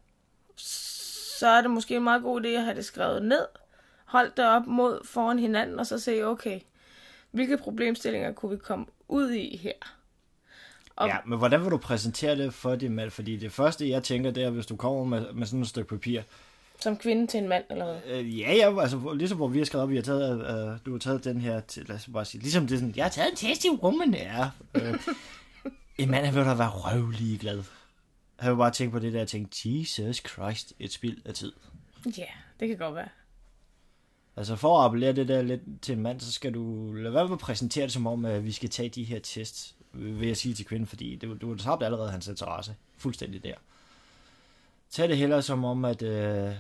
så 0.58 1.48
er 1.48 1.62
det 1.62 1.72
måske 1.72 1.96
en 1.96 2.04
meget 2.04 2.22
god 2.24 2.42
idé 2.42 2.48
at 2.48 2.64
have 2.64 2.76
det 2.76 2.86
skrevet 2.86 3.22
ned, 3.24 3.46
hold 4.06 4.32
det 4.38 4.46
op 4.48 4.68
mod 4.68 5.00
foran 5.08 5.40
hinanden, 5.40 5.80
og 5.80 5.88
så 5.88 6.00
se, 6.00 6.24
okay, 6.24 6.60
hvilke 7.32 7.58
problemstillinger 7.58 8.32
kunne 8.32 8.52
vi 8.52 8.58
komme 8.58 8.86
ud 9.08 9.32
i 9.32 9.58
her? 9.58 9.74
Og- 10.96 11.08
Ja, 11.08 11.18
men 11.26 11.38
hvordan 11.38 11.62
vil 11.64 11.72
du 11.72 11.78
præsentere 11.78 12.36
det 12.36 12.54
for 12.54 12.76
din 12.76 12.92
mand? 12.96 13.12
Fordi 13.12 13.38
det 13.38 13.52
første, 13.52 13.90
jeg 13.90 14.04
tænker, 14.04 14.32
det 14.32 14.44
er, 14.44 14.50
hvis 14.50 14.66
du 14.66 14.76
kommer 14.76 15.04
med, 15.04 15.34
med 15.34 15.46
sådan 15.48 15.62
et 15.62 15.68
stykke 15.68 15.90
papir. 15.90 16.22
Som 16.80 16.98
kvinde 16.98 17.28
til 17.28 17.38
en 17.38 17.48
mand, 17.50 17.64
eller 17.70 17.86
hvad? 17.86 18.02
Øh, 18.20 18.40
ja, 18.40 18.54
ja, 18.54 18.82
altså 18.82 19.14
ligesom 19.14 19.38
hvor 19.38 19.48
vi 19.48 19.58
har 19.58 19.66
skrevet 19.66 19.84
op, 19.84 19.90
vi 19.90 19.96
har 19.96 20.04
taget, 20.04 20.40
øh, 20.40 20.78
du 20.86 20.92
har 20.92 21.00
taget 21.00 21.24
den 21.24 21.42
her, 21.42 21.60
til, 21.60 21.86
lad 21.88 21.96
os 21.96 22.10
bare 22.14 22.26
sige, 22.26 22.42
ligesom 22.42 22.68
det 22.68 22.76
er 22.76 22.80
sådan, 22.80 22.94
jeg 22.96 23.06
har 23.06 23.10
taget 23.10 23.30
en 23.30 23.36
test 23.36 23.66
i 23.66 23.70
woman, 23.70 24.14
ja. 24.14 24.50
Øh, 24.76 24.94
en 25.98 26.12
mand, 26.12 26.26
han 26.26 26.36
vil 26.36 26.46
da 26.46 26.54
være 26.54 26.70
røvlig 26.70 27.40
glad. 27.40 27.64
Han 28.40 28.52
vil 28.52 28.58
bare 28.58 28.72
tænke 28.72 28.92
på 28.92 29.00
det 29.00 29.14
der, 29.14 29.22
og 29.22 29.28
tænke, 29.28 29.80
Jesus 29.80 30.22
Christ, 30.30 30.74
et 30.80 30.92
spild 30.92 31.22
af 31.26 31.34
tid. 31.34 31.54
Ja, 32.18 32.26
det 32.60 32.68
kan 32.68 32.78
godt 32.78 32.96
være. 32.96 33.10
Altså 34.38 34.56
for 34.56 34.80
at 34.80 34.86
appellere 34.86 35.14
det 35.14 35.28
der 35.28 35.42
lidt 35.42 35.62
til 35.82 35.94
en 35.94 36.02
mand, 36.02 36.20
så 36.20 36.32
skal 36.32 36.54
du 36.54 36.94
lade 36.94 37.14
være 37.14 37.24
med 37.24 37.34
at 37.34 37.40
præsentere 37.40 37.84
det 37.84 37.94
som 37.94 38.08
om, 38.08 38.26
at 38.26 38.46
vi 38.46 38.52
skal 38.52 38.70
tage 38.70 38.90
de 38.90 39.04
her 39.04 39.20
tests, 39.20 39.76
vil 39.92 40.28
jeg 40.28 40.38
sige 40.38 40.54
til 40.54 40.66
kvinden, 40.66 40.88
fordi 40.88 41.16
det, 41.16 41.42
du 41.42 41.50
har 41.50 41.58
tabt 41.58 41.84
allerede 41.84 42.12
hans 42.12 42.28
interesse. 42.28 42.76
Fuldstændig 42.98 43.44
der. 43.44 43.54
Tag 44.90 45.10
det 45.10 45.18
hellere 45.18 45.42
som 45.42 45.66
om, 45.66 45.86
at, 45.86 46.02
øh, 46.02 46.54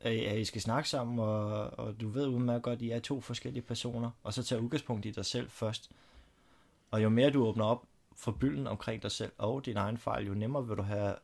at, 0.00 0.12
at 0.12 0.38
I 0.38 0.44
skal 0.44 0.60
snakke 0.60 0.88
sammen, 0.88 1.18
og, 1.18 1.78
og 1.78 2.00
du 2.00 2.08
ved 2.08 2.26
udmærket 2.26 2.62
godt, 2.62 2.76
at 2.76 2.82
I 2.82 2.90
er 2.90 3.00
to 3.00 3.20
forskellige 3.20 3.62
personer, 3.62 4.10
og 4.22 4.34
så 4.34 4.42
tag 4.42 4.60
udgangspunkt 4.60 5.06
i 5.06 5.10
dig 5.10 5.26
selv 5.26 5.50
først. 5.50 5.90
Og 6.90 7.02
jo 7.02 7.08
mere 7.08 7.30
du 7.30 7.46
åbner 7.46 7.64
op 7.64 7.84
for 8.16 8.32
bylden 8.32 8.66
omkring 8.66 9.02
dig 9.02 9.10
selv 9.10 9.32
og 9.38 9.66
din 9.66 9.76
egen 9.76 9.98
fejl, 9.98 10.26
jo 10.26 10.34
nemmere 10.34 10.66
vil 10.68 10.76
du 10.76 10.82
have 10.82 11.14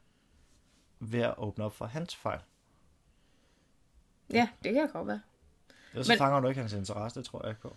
ved 1.01 1.21
at 1.21 1.35
åbne 1.39 1.65
op 1.65 1.73
for 1.73 1.87
hans 1.87 2.17
fejl. 2.17 2.41
Ja, 4.33 4.49
det 4.65 4.75
kan 4.75 4.89
godt 4.89 5.07
være. 5.07 5.21
Ellers 5.93 6.07
så 6.07 6.13
Men- 6.13 6.19
fanger 6.19 6.41
du 6.41 6.49
ikke 6.49 6.61
hans 6.61 6.73
interesse, 6.73 7.21
det 7.21 7.27
tror 7.29 7.41
jeg 7.43 7.51
ikke 7.51 7.61
på. 7.63 7.77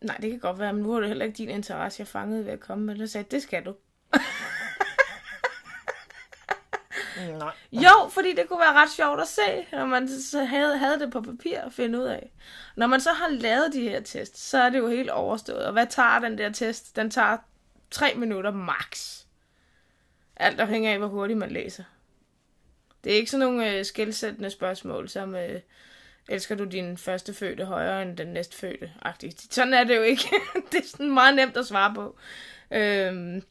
Nej, 0.00 0.16
det 0.16 0.30
kan 0.30 0.40
godt 0.40 0.58
være, 0.58 0.72
men 0.72 0.82
nu 0.82 0.92
var 0.92 1.00
det 1.00 1.08
heller 1.08 1.24
ikke 1.24 1.36
din 1.36 1.48
interesse, 1.48 2.00
jeg 2.00 2.06
fangede 2.06 2.44
ved 2.44 2.52
at 2.52 2.60
komme 2.60 2.84
med 2.84 2.94
det. 2.94 3.00
Jeg 3.00 3.08
sagde, 3.10 3.26
det 3.30 3.42
skal 3.42 3.64
du. 3.64 3.74
Nej. 7.38 7.52
Jo, 7.72 8.08
fordi 8.10 8.34
det 8.34 8.48
kunne 8.48 8.58
være 8.60 8.72
ret 8.82 8.90
sjovt 8.90 9.20
at 9.20 9.28
se, 9.28 9.66
når 9.72 9.86
man 9.86 10.08
så 10.08 10.44
havde, 10.44 10.78
havde 10.78 10.98
det 11.00 11.12
på 11.12 11.20
papir 11.20 11.60
og 11.62 11.72
finde 11.72 11.98
ud 11.98 12.04
af. 12.04 12.32
Når 12.76 12.86
man 12.86 13.00
så 13.00 13.12
har 13.12 13.28
lavet 13.28 13.72
de 13.72 13.80
her 13.80 14.00
tests, 14.00 14.40
så 14.40 14.58
er 14.58 14.70
det 14.70 14.78
jo 14.78 14.88
helt 14.88 15.10
overstået. 15.10 15.66
Og 15.66 15.72
hvad 15.72 15.86
tager 15.86 16.18
den 16.18 16.38
der 16.38 16.52
test? 16.52 16.96
Den 16.96 17.10
tager 17.10 17.36
tre 17.90 18.14
minutter 18.14 18.50
max. 18.50 19.20
Alt 20.36 20.60
afhænger 20.60 20.92
af, 20.92 20.98
hvor 20.98 21.06
hurtigt 21.06 21.38
man 21.38 21.50
læser. 21.50 21.84
Det 23.04 23.12
er 23.12 23.16
ikke 23.16 23.30
sådan 23.30 23.46
nogle 23.46 23.72
øh, 23.72 23.84
skældsættende 23.84 24.50
spørgsmål, 24.50 25.08
som 25.08 25.34
øh, 25.34 25.60
elsker 26.28 26.54
du 26.54 26.64
din 26.64 26.98
første 26.98 27.34
fødte 27.34 27.64
højere 27.64 28.02
end 28.02 28.16
den 28.16 28.28
næstfødte? 28.28 28.92
Agtigt. 29.02 29.54
Sådan 29.54 29.74
er 29.74 29.84
det 29.84 29.96
jo 29.96 30.02
ikke. 30.02 30.24
det 30.72 30.80
er 30.80 30.86
sådan 30.86 31.14
meget 31.14 31.34
nemt 31.34 31.56
at 31.56 31.66
svare 31.66 31.94
på. 31.94 32.16
Øhm, 32.70 33.42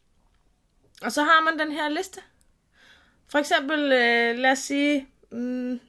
og 1.01 1.11
så 1.11 1.23
har 1.23 1.43
man 1.43 1.59
den 1.59 1.71
her 1.71 1.89
liste. 1.89 2.21
For 3.27 3.39
eksempel, 3.39 3.79
øh, 3.79 4.37
lad 4.37 4.51
os 4.51 4.59
sige, 4.59 5.07
mm, 5.31 5.79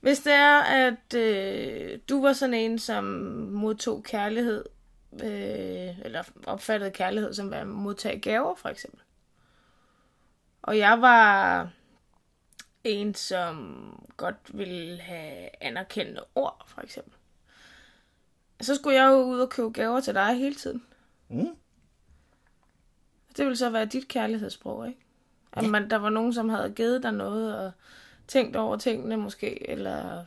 hvis 0.00 0.18
det 0.18 0.32
er, 0.32 0.60
at 0.60 1.14
øh, 1.14 1.98
du 2.08 2.22
var 2.22 2.32
sådan 2.32 2.54
en, 2.54 2.78
som 2.78 3.04
modtog 3.52 4.02
kærlighed, 4.02 4.64
øh, 5.22 5.98
eller 6.04 6.22
opfattede 6.46 6.90
kærlighed 6.90 7.34
som 7.34 7.52
at 7.52 7.66
modtage 7.66 8.20
gaver, 8.20 8.54
for 8.54 8.68
eksempel. 8.68 9.00
Og 10.62 10.78
jeg 10.78 11.00
var 11.00 11.70
en, 12.84 13.14
som 13.14 14.06
godt 14.16 14.36
ville 14.58 15.00
have 15.00 15.48
anerkendende 15.60 16.24
ord, 16.34 16.64
for 16.66 16.80
eksempel. 16.80 17.12
Så 18.60 18.74
skulle 18.74 19.02
jeg 19.02 19.10
jo 19.10 19.22
ud 19.22 19.40
og 19.40 19.50
købe 19.50 19.70
gaver 19.70 20.00
til 20.00 20.14
dig 20.14 20.34
hele 20.34 20.54
tiden. 20.54 20.82
Mm. 21.28 21.56
Det 23.36 23.44
ville 23.44 23.56
så 23.56 23.70
være 23.70 23.84
dit 23.84 24.08
kærlighedssprog, 24.08 24.88
ikke? 24.88 25.00
At 25.52 25.64
man, 25.64 25.90
der 25.90 25.96
var 25.96 26.10
nogen, 26.10 26.32
som 26.32 26.48
havde 26.48 26.70
givet 26.70 27.02
dig 27.02 27.12
noget, 27.12 27.58
og 27.58 27.72
tænkt 28.28 28.56
over 28.56 28.76
tingene 28.76 29.16
måske, 29.16 29.70
eller 29.70 30.24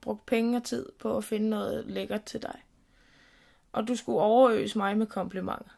brugt 0.00 0.26
penge 0.26 0.56
og 0.56 0.64
tid 0.64 0.86
på 0.98 1.16
at 1.16 1.24
finde 1.24 1.50
noget 1.50 1.86
lækkert 1.86 2.24
til 2.24 2.42
dig. 2.42 2.62
Og 3.76 3.88
du 3.88 3.96
skulle 3.96 4.18
overøse 4.18 4.78
mig 4.78 4.96
med 4.96 5.06
komplimenter. 5.06 5.70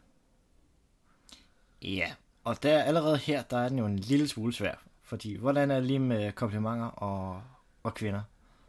Ja, 1.82 2.06
og 2.44 2.62
der 2.62 2.82
allerede 2.82 3.16
her, 3.16 3.42
der 3.42 3.58
er 3.58 3.68
den 3.68 3.78
jo 3.78 3.86
en 3.86 3.98
lille 3.98 4.28
smule 4.28 4.52
svær. 4.52 4.74
Fordi, 5.04 5.36
hvordan 5.36 5.70
er 5.70 5.74
det 5.74 5.84
lige 5.84 5.98
med 5.98 6.32
komplimenter 6.32 6.86
og, 6.86 7.42
og 7.82 7.94
kvinder? 7.94 8.20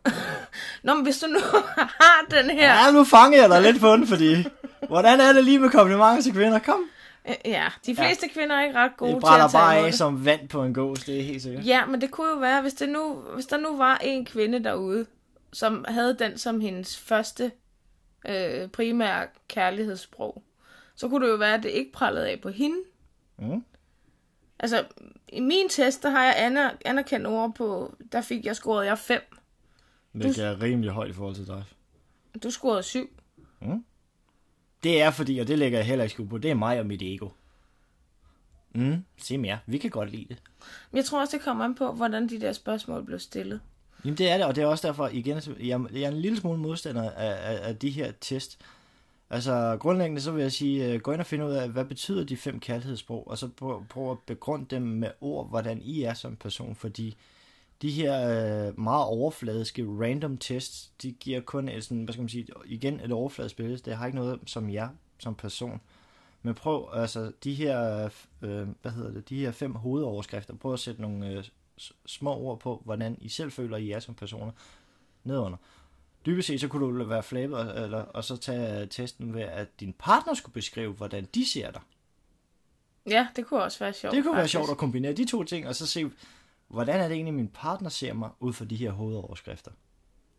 Nå, 0.84 0.94
men 0.94 1.04
hvis 1.04 1.20
du 1.20 1.28
nu 1.28 1.40
har 2.02 2.26
den 2.30 2.50
her... 2.50 2.86
Ja, 2.86 2.92
nu 2.92 3.04
fanger 3.04 3.42
jeg 3.42 3.50
dig 3.50 3.62
lidt 3.62 3.80
på 3.82 3.92
den, 3.92 4.08
fordi... 4.08 4.36
Hvordan 4.88 5.20
er 5.20 5.34
det 5.34 5.44
lige 5.44 5.60
med 5.60 5.70
komplimenter 5.70 6.22
til 6.22 6.34
kvinder? 6.34 6.60
Kom. 6.60 6.80
Øh, 7.28 7.36
Ja, 7.46 7.68
de 7.86 7.96
fleste 7.96 8.28
ja. 8.28 8.34
kvinder 8.40 8.56
er 8.56 8.64
ikke 8.64 8.80
ret 8.80 8.98
gode 8.98 9.12
Det 9.16 9.24
til 9.24 9.28
at 9.34 9.40
tage 9.40 9.52
bare 9.52 9.78
af 9.78 9.84
det. 9.84 9.94
som 9.96 10.26
vand 10.26 10.50
på 10.50 10.64
en 10.64 10.74
gås, 10.74 11.04
det 11.04 11.20
er 11.20 11.24
helt 11.24 11.42
sikkert. 11.42 11.66
Ja, 11.66 11.86
men 11.86 12.02
det 12.02 12.12
kunne 12.12 12.30
jo 12.30 12.40
være, 12.40 12.62
hvis, 12.62 12.74
det 12.74 12.90
nu, 12.90 13.14
hvis 13.34 13.46
der 13.46 13.58
nu 13.58 13.78
var 13.78 13.98
en 13.98 14.26
kvinde 14.26 14.64
derude, 14.64 15.06
som 15.54 15.86
havde 15.88 16.16
den 16.20 16.38
som 16.38 16.60
hendes 16.62 16.98
første 17.00 17.52
øh, 18.28 18.68
primære 18.68 19.28
kærlighedssprog, 19.48 20.44
så 20.96 21.10
kunne 21.10 21.26
det 21.26 21.32
jo 21.32 21.38
være, 21.38 21.54
at 21.54 21.64
det 21.64 21.70
ikke 21.70 21.92
prallede 21.92 22.30
af 22.30 22.42
på 22.42 22.50
hende. 22.50 22.78
Mm. 23.38 23.64
Altså, 24.60 24.86
i 25.30 25.40
min 25.40 25.70
test, 25.70 26.04
der 26.04 26.10
har 26.10 26.24
jeg 26.24 26.34
aner, 26.38 26.72
anerkendt 26.86 27.28
ord 27.28 27.56
på, 27.56 27.96
der 28.12 28.22
fik 28.22 28.46
jeg 28.46 28.56
scoret 28.56 28.86
jeg 28.86 28.98
5. 28.98 29.22
Det 30.14 30.40
er 30.40 30.62
rimelig 30.62 30.92
højt 30.92 31.10
i 31.10 31.14
forhold 31.14 31.36
til 31.36 31.48
dig. 31.48 31.64
Du 32.44 32.52
scorede 32.52 32.84
7. 32.84 33.10
Det 34.84 35.02
er 35.02 35.12
fordi, 35.12 35.40
og 35.40 35.48
det 35.48 35.60
lægger 35.60 35.80
jeg 35.80 35.86
heller 35.88 36.04
ikke 36.04 36.26
på, 36.26 36.38
det 36.38 36.52
er 36.52 36.56
mig 36.56 36.80
og 36.80 36.86
mit 36.86 37.02
ego. 37.02 37.30
Mm, 38.76 39.06
se 39.18 39.38
mere. 39.38 39.60
Vi 39.66 39.78
kan 39.78 39.90
godt 39.90 40.12
lide 40.12 40.26
det. 40.30 40.42
Men 40.92 40.98
jeg 40.98 41.06
tror 41.06 41.22
også, 41.22 41.38
det 41.38 41.44
kommer 41.44 41.66
an 41.66 41.76
på, 41.76 41.92
hvordan 41.92 42.30
de 42.30 42.42
der 42.42 42.54
spørgsmål 42.54 43.06
blev 43.06 43.20
stillet. 43.20 43.62
Jamen 44.06 44.18
det 44.18 44.30
er 44.30 44.38
det, 44.38 44.46
og 44.46 44.56
det 44.56 44.62
er 44.62 44.68
også 44.68 44.88
derfor, 44.88 45.08
igen, 45.08 45.42
jeg, 45.60 45.82
jeg 45.94 46.02
er 46.02 46.08
en 46.08 46.22
lille 46.22 46.38
smule 46.38 46.60
modstander 46.60 47.12
af, 47.12 47.54
af, 47.54 47.70
af 47.70 47.78
de 47.78 47.90
her 47.90 48.12
test. 48.22 48.60
Altså, 49.30 49.78
grundlæggende 49.80 50.22
så 50.22 50.32
vil 50.32 50.42
jeg 50.42 50.52
sige, 50.52 50.94
øh, 50.94 51.00
gå 51.00 51.12
ind 51.12 51.22
og 51.22 51.28
finde 51.28 51.46
ud 51.46 51.52
af, 51.52 51.70
hvad 51.70 51.86
betyder 51.86 52.24
de 52.24 52.38
fem 52.38 52.60
kærlighedssprog, 52.60 53.28
og 53.28 53.38
så 53.38 53.48
prøv, 53.48 53.86
prøv 53.90 54.12
at 54.12 54.18
begrunde 54.26 54.66
dem 54.70 54.82
med 54.82 55.12
ord, 55.22 55.50
hvordan 55.50 55.82
I 55.82 56.04
er 56.04 56.14
som 56.14 56.36
person, 56.36 56.76
fordi 56.76 57.18
de 57.82 57.92
her 57.92 58.30
øh, 58.30 58.80
meget 58.80 59.06
overfladiske 59.06 59.86
random 59.86 60.38
tests, 60.38 60.92
de 61.02 61.12
giver 61.12 61.42
kun 61.42 61.70
et, 61.70 61.84
sådan, 61.84 62.04
hvad 62.04 62.14
skal 62.14 62.22
man 62.22 62.30
sige, 62.30 62.48
igen 62.66 63.00
et 63.00 63.12
overfladisk 63.12 63.56
billede. 63.56 63.78
Det 63.78 63.96
har 63.96 64.06
ikke 64.06 64.18
noget 64.18 64.40
som 64.46 64.70
jer 64.70 64.90
som 65.20 65.36
person. 65.36 65.82
Men 66.44 66.54
prøv, 66.54 66.90
altså 66.94 67.32
de 67.44 67.54
her, 67.54 68.10
øh, 68.42 68.68
hvad 68.82 68.92
hedder 68.92 69.12
det, 69.12 69.30
de 69.30 69.40
her 69.40 69.52
fem 69.52 69.76
hovedoverskrifter, 69.76 70.56
prøv 70.56 70.74
at 70.74 70.80
sætte 70.80 71.02
nogle 71.02 71.28
øh, 71.28 71.44
små 72.06 72.36
ord 72.36 72.60
på, 72.60 72.82
hvordan 72.86 73.18
I 73.22 73.30
selv 73.30 73.52
føler, 73.52 73.78
I 73.78 73.92
er 73.92 74.00
som 74.00 74.16
personer 74.16 74.52
nedunder. 75.24 75.58
Dybest 76.26 76.48
set, 76.48 76.62
så 76.62 76.68
kunne 76.68 77.00
du 77.00 77.04
være 77.04 77.24
flabet, 77.24 77.84
eller, 77.84 78.02
og 78.02 78.24
så 78.24 78.38
tage 78.38 78.88
testen 78.88 79.34
ved, 79.34 79.42
at 79.42 79.80
din 79.80 79.94
partner 79.94 80.34
skulle 80.34 80.54
beskrive, 80.54 80.94
hvordan 80.94 81.26
de 81.26 81.46
ser 81.46 81.72
dig. 81.72 81.82
Ja, 83.08 83.28
det 83.36 83.46
kunne 83.46 83.64
også 83.64 83.80
være 83.80 83.94
sjovt. 83.94 84.16
Det 84.16 84.24
kunne 84.24 84.36
faktisk. 84.36 84.56
være 84.56 84.64
sjovt 84.64 84.72
at 84.72 84.78
kombinere 84.78 85.14
de 85.14 85.26
to 85.26 85.44
ting, 85.44 85.68
og 85.68 85.76
så 85.76 85.88
se, 85.88 86.12
hvordan 86.68 87.00
er 87.00 87.08
det 87.08 87.16
egentlig, 87.16 87.34
min 87.34 87.48
partner 87.48 87.90
ser 87.90 88.14
mig 88.14 88.30
ud 88.40 88.54
fra 88.54 88.66
de 88.66 88.76
her 88.76 88.92
hovedoverskrifter. 88.92 89.72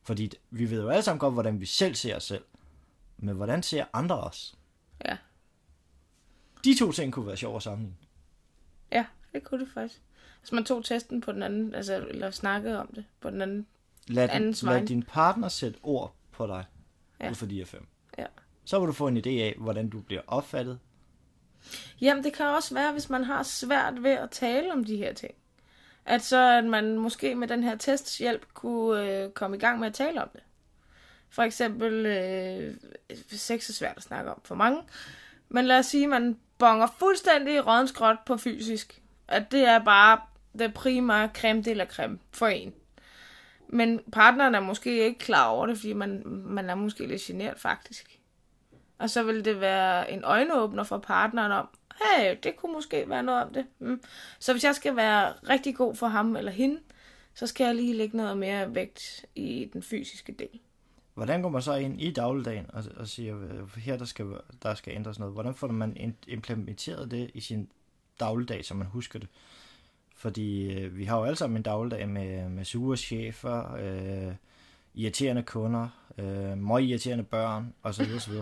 Fordi 0.02 0.32
vi 0.50 0.70
ved 0.70 0.82
jo 0.82 0.88
alle 0.88 1.02
sammen 1.02 1.18
godt, 1.18 1.34
hvordan 1.34 1.60
vi 1.60 1.66
selv 1.66 1.94
ser 1.94 2.16
os 2.16 2.24
selv. 2.24 2.44
Men 3.16 3.36
hvordan 3.36 3.62
ser 3.62 3.84
andre 3.92 4.20
os? 4.20 4.54
Ja. 5.04 5.16
De 6.64 6.78
to 6.78 6.92
ting 6.92 7.12
kunne 7.12 7.26
være 7.26 7.36
sjove 7.36 7.56
at 7.56 7.62
sammenligne. 7.62 7.96
Ja, 8.92 9.06
det 9.32 9.44
kunne 9.44 9.64
det 9.64 9.72
faktisk. 9.74 10.02
Hvis 10.40 10.52
man 10.52 10.64
tog 10.64 10.84
testen 10.84 11.20
på 11.20 11.32
den 11.32 11.42
anden, 11.42 11.74
altså, 11.74 12.06
eller 12.08 12.30
snakkede 12.30 12.78
om 12.80 12.86
det 12.94 13.04
på 13.20 13.30
den 13.30 13.42
anden. 13.42 13.66
Lad, 14.08 14.28
din, 14.28 14.36
Andens 14.36 14.62
lad 14.62 14.86
din 14.86 15.02
partner 15.02 15.48
sætte 15.48 15.78
ord 15.82 16.14
på 16.32 16.46
dig, 16.46 16.64
Ja. 17.20 17.30
ud 17.30 17.34
fra 17.34 17.46
de 17.46 17.54
her 17.58 17.64
fem. 17.64 17.86
Ja. 18.18 18.26
Så 18.64 18.78
vil 18.78 18.86
du 18.88 18.92
få 18.92 19.06
en 19.08 19.16
idé 19.16 19.28
af, 19.30 19.54
hvordan 19.58 19.88
du 19.88 20.00
bliver 20.00 20.22
opfattet. 20.26 20.78
Jamen, 22.00 22.24
det 22.24 22.32
kan 22.32 22.46
også 22.46 22.74
være, 22.74 22.92
hvis 22.92 23.10
man 23.10 23.24
har 23.24 23.42
svært 23.42 24.02
ved 24.02 24.10
at 24.10 24.30
tale 24.30 24.72
om 24.72 24.84
de 24.84 24.96
her 24.96 25.12
ting. 25.12 25.34
At 26.04 26.22
så 26.22 26.36
at 26.58 26.64
man 26.64 26.98
måske 26.98 27.34
med 27.34 27.48
den 27.48 27.62
her 27.62 27.76
tests 27.76 28.18
hjælp 28.18 28.46
kunne 28.54 29.22
øh, 29.22 29.30
komme 29.30 29.56
i 29.56 29.60
gang 29.60 29.78
med 29.80 29.86
at 29.86 29.94
tale 29.94 30.22
om 30.22 30.28
det. 30.32 30.40
For 31.30 31.42
eksempel, 31.42 32.06
øh, 32.06 32.74
sex 33.30 33.68
er 33.68 33.72
svært 33.72 33.96
at 33.96 34.02
snakke 34.02 34.30
om 34.30 34.40
for 34.44 34.54
mange. 34.54 34.82
Men 35.48 35.64
lad 35.64 35.78
os 35.78 35.86
sige, 35.86 36.04
at 36.04 36.10
man 36.10 36.38
bonger 36.58 36.86
fuldstændig 36.98 37.66
rådenskrot 37.66 38.16
på 38.26 38.36
fysisk. 38.36 39.02
At 39.28 39.52
det 39.52 39.60
er 39.64 39.78
bare 39.84 40.20
det 40.58 40.74
primære 40.74 41.30
creme 41.34 41.62
de 41.62 41.74
la 41.74 41.84
creme 41.84 42.18
for 42.32 42.46
en. 42.46 42.72
Men 43.68 44.00
partneren 44.12 44.54
er 44.54 44.60
måske 44.60 45.04
ikke 45.04 45.18
klar 45.18 45.48
over 45.48 45.66
det, 45.66 45.76
fordi 45.76 45.92
man, 45.92 46.22
man 46.26 46.70
er 46.70 46.74
måske 46.74 47.06
lidt 47.06 47.22
generet 47.22 47.60
faktisk. 47.60 48.20
Og 48.98 49.10
så 49.10 49.22
vil 49.22 49.44
det 49.44 49.60
være 49.60 50.10
en 50.10 50.24
øjenåbner 50.24 50.82
for 50.82 50.98
partneren 50.98 51.52
om, 51.52 51.68
hey, 52.02 52.36
det 52.42 52.56
kunne 52.56 52.72
måske 52.72 53.08
være 53.08 53.22
noget 53.22 53.42
om 53.42 53.52
det. 53.52 53.66
Mm. 53.78 54.02
Så 54.38 54.52
hvis 54.52 54.64
jeg 54.64 54.74
skal 54.74 54.96
være 54.96 55.32
rigtig 55.32 55.76
god 55.76 55.94
for 55.94 56.06
ham 56.06 56.36
eller 56.36 56.52
hende, 56.52 56.80
så 57.34 57.46
skal 57.46 57.64
jeg 57.64 57.74
lige 57.74 57.94
lægge 57.94 58.16
noget 58.16 58.38
mere 58.38 58.74
vægt 58.74 59.26
i 59.34 59.70
den 59.72 59.82
fysiske 59.82 60.32
del. 60.32 60.60
Hvordan 61.14 61.42
går 61.42 61.48
man 61.48 61.62
så 61.62 61.74
ind 61.74 62.00
i 62.00 62.10
dagligdagen 62.10 62.66
og, 62.72 62.84
og 62.96 63.08
siger, 63.08 63.38
øh, 63.40 63.76
her 63.76 63.96
der 63.96 64.04
skal, 64.04 64.26
der 64.62 64.74
skal 64.74 64.94
ændres 64.94 65.18
noget? 65.18 65.34
Hvordan 65.34 65.54
får 65.54 65.68
man 65.68 66.14
implementeret 66.26 67.10
det 67.10 67.30
i 67.34 67.40
sin 67.40 67.70
dagligdag, 68.20 68.64
så 68.64 68.74
man 68.74 68.86
husker 68.86 69.18
det? 69.18 69.28
Fordi 70.20 70.72
øh, 70.72 70.96
vi 70.96 71.04
har 71.04 71.18
jo 71.18 71.24
alle 71.24 71.36
sammen 71.36 71.56
en 71.56 71.62
dagligdag 71.62 72.08
med, 72.08 72.48
med 72.48 72.64
sure 72.64 72.96
chefer, 72.96 73.74
øh, 73.74 74.34
irriterende 74.94 75.42
kunder, 75.42 75.88
øh, 76.18 76.58
meget 76.58 76.84
irriterende 76.84 77.24
børn 77.24 77.74
osv. 77.82 78.04
osv. 78.16 78.32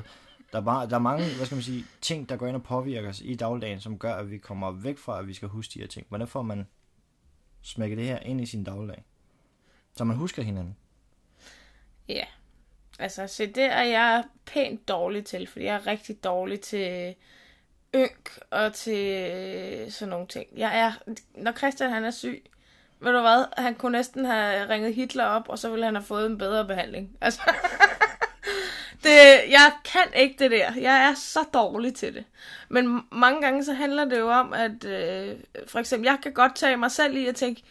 Der 0.53 0.59
er, 0.59 0.61
bare, 0.61 0.89
der 0.89 0.95
er 0.95 1.01
mange 1.01 1.25
hvad 1.37 1.47
skal 1.47 1.57
man 1.57 1.63
sige, 1.63 1.85
ting, 2.01 2.29
der 2.29 2.37
går 2.37 2.47
ind 2.47 2.57
og 2.57 2.63
påvirker 2.63 3.09
os 3.09 3.21
i 3.25 3.35
dagligdagen, 3.35 3.81
som 3.81 3.99
gør, 3.99 4.15
at 4.15 4.31
vi 4.31 4.39
kommer 4.39 4.71
væk 4.71 4.99
fra, 4.99 5.19
at 5.19 5.27
vi 5.27 5.35
skal 5.35 5.49
huske 5.49 5.75
de 5.75 5.79
her 5.79 5.87
ting. 5.87 6.07
Hvordan 6.09 6.27
får 6.27 6.43
man 6.43 6.67
smækket 7.63 7.99
det 7.99 8.07
her 8.07 8.19
ind 8.19 8.41
i 8.41 8.47
sin 8.47 8.65
dagligdag? 8.65 9.05
Så 9.97 10.05
man 10.05 10.17
husker 10.17 10.43
hinanden. 10.43 10.77
Ja, 12.09 12.25
altså 12.99 13.27
se, 13.27 13.47
det 13.47 13.65
er 13.65 13.83
jeg 13.83 14.25
pænt 14.47 14.89
dårlig 14.89 15.25
til, 15.25 15.47
fordi 15.47 15.65
jeg 15.65 15.75
er 15.75 15.87
rigtig 15.87 16.25
dårlig 16.25 16.61
til 16.61 17.15
ynk 17.95 18.39
og 18.51 18.75
til 18.75 19.07
øh, 19.07 19.91
sådan 19.91 20.11
nogle 20.11 20.27
ting. 20.27 20.47
Jeg 20.57 20.79
er, 20.79 20.93
når 21.35 21.53
Christian 21.53 21.91
han 21.91 22.05
er 22.05 22.11
syg, 22.11 22.45
ved 23.01 23.13
du 23.13 23.21
hvad, 23.21 23.45
han 23.57 23.75
kunne 23.75 23.93
næsten 23.93 24.25
have 24.25 24.69
ringet 24.69 24.95
Hitler 24.95 25.25
op, 25.25 25.49
og 25.49 25.59
så 25.59 25.71
ville 25.71 25.85
han 25.85 25.95
have 25.95 26.05
fået 26.05 26.27
en 26.27 26.39
bedre 26.39 26.65
behandling. 26.65 27.11
Altså, 27.21 27.41
det, 29.03 29.17
jeg 29.51 29.73
kan 29.85 30.13
ikke 30.17 30.37
det 30.39 30.51
der. 30.51 30.73
Jeg 30.81 31.05
er 31.11 31.15
så 31.15 31.41
dårlig 31.55 31.95
til 31.95 32.15
det. 32.15 32.25
Men 32.69 33.01
mange 33.13 33.41
gange 33.43 33.65
så 33.65 33.73
handler 33.73 34.05
det 34.05 34.19
jo 34.19 34.31
om, 34.31 34.53
at 34.53 34.85
øh, 34.85 35.37
for 35.67 35.79
eksempel, 35.79 36.07
jeg 36.07 36.19
kan 36.23 36.33
godt 36.33 36.55
tage 36.57 36.77
mig 36.77 36.91
selv 36.91 37.17
i 37.17 37.27
at 37.27 37.37
tænke, 37.37 37.63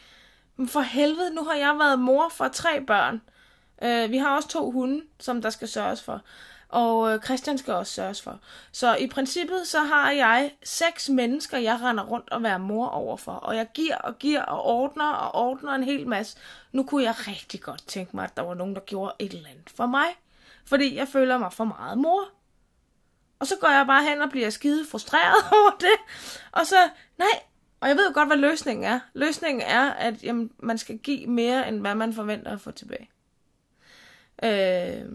"Men 0.56 0.68
for 0.68 0.82
helvede, 0.82 1.36
nu 1.36 1.44
har 1.44 1.54
jeg 1.56 1.76
været 1.80 2.00
mor 2.00 2.30
for 2.30 2.48
tre 2.48 2.82
børn. 2.82 3.22
Øh, 3.82 4.12
vi 4.12 4.18
har 4.18 4.36
også 4.36 4.50
to 4.50 4.72
hunde, 4.72 5.02
som 5.20 5.42
der 5.42 5.50
skal 5.50 5.68
sørges 5.68 6.04
for. 6.04 6.22
Og 6.70 7.14
øh, 7.14 7.22
Christian 7.22 7.58
skal 7.58 7.74
også 7.74 7.94
sørges 7.94 8.22
for. 8.22 8.40
Så 8.72 8.96
i 8.96 9.08
princippet, 9.08 9.68
så 9.68 9.80
har 9.80 10.12
jeg 10.12 10.52
seks 10.64 11.10
mennesker, 11.10 11.58
jeg 11.58 11.82
render 11.82 12.04
rundt 12.04 12.30
og 12.30 12.44
være 12.44 12.60
mor 12.60 12.88
overfor. 12.88 13.32
Og 13.32 13.56
jeg 13.56 13.68
giver 13.74 13.96
og 13.96 14.18
giver 14.20 14.42
og 14.42 14.66
ordner 14.66 15.12
og 15.12 15.36
ordner 15.36 15.72
en 15.72 15.84
hel 15.84 16.08
masse. 16.08 16.38
Nu 16.72 16.84
kunne 16.84 17.04
jeg 17.04 17.28
rigtig 17.28 17.62
godt 17.62 17.88
tænke 17.88 18.16
mig, 18.16 18.24
at 18.24 18.38
der 18.38 18.44
var 18.44 18.54
nogen, 18.54 18.76
der 18.76 18.82
gjorde 18.82 19.14
et 19.20 19.34
eller 19.34 19.50
andet 19.50 19.70
for 19.76 19.86
mig. 19.86 20.08
Fordi 20.66 20.96
jeg 20.96 21.08
føler 21.08 21.38
mig 21.38 21.54
for 21.54 21.64
meget 21.64 21.98
mor. 21.98 22.30
Og 23.40 23.48
så 23.48 23.56
går 23.62 23.68
jeg 23.68 23.88
bare 23.88 24.04
hen 24.04 24.22
og 24.22 24.30
bliver 24.30 24.50
skide 24.50 24.86
frustreret 24.92 25.36
over 25.58 25.72
det. 25.80 25.98
Og 26.52 26.66
så, 26.68 26.90
nej, 27.18 27.42
og 27.80 27.88
jeg 27.88 27.98
ved 27.98 28.08
jo 28.08 28.14
godt, 28.14 28.30
hvad 28.30 28.38
løsningen 28.38 28.84
er. 28.86 29.00
Løsningen 29.14 29.62
er, 29.62 29.90
at 29.90 30.24
jamen, 30.24 30.52
man 30.60 30.78
skal 30.78 30.98
give 30.98 31.28
mere, 31.28 31.68
end 31.68 31.80
hvad 31.80 31.96
man 31.96 32.14
forventer 32.14 32.52
at 32.52 32.62
få 32.62 32.72
tilbage. 32.72 33.10
Øh, 34.44 35.06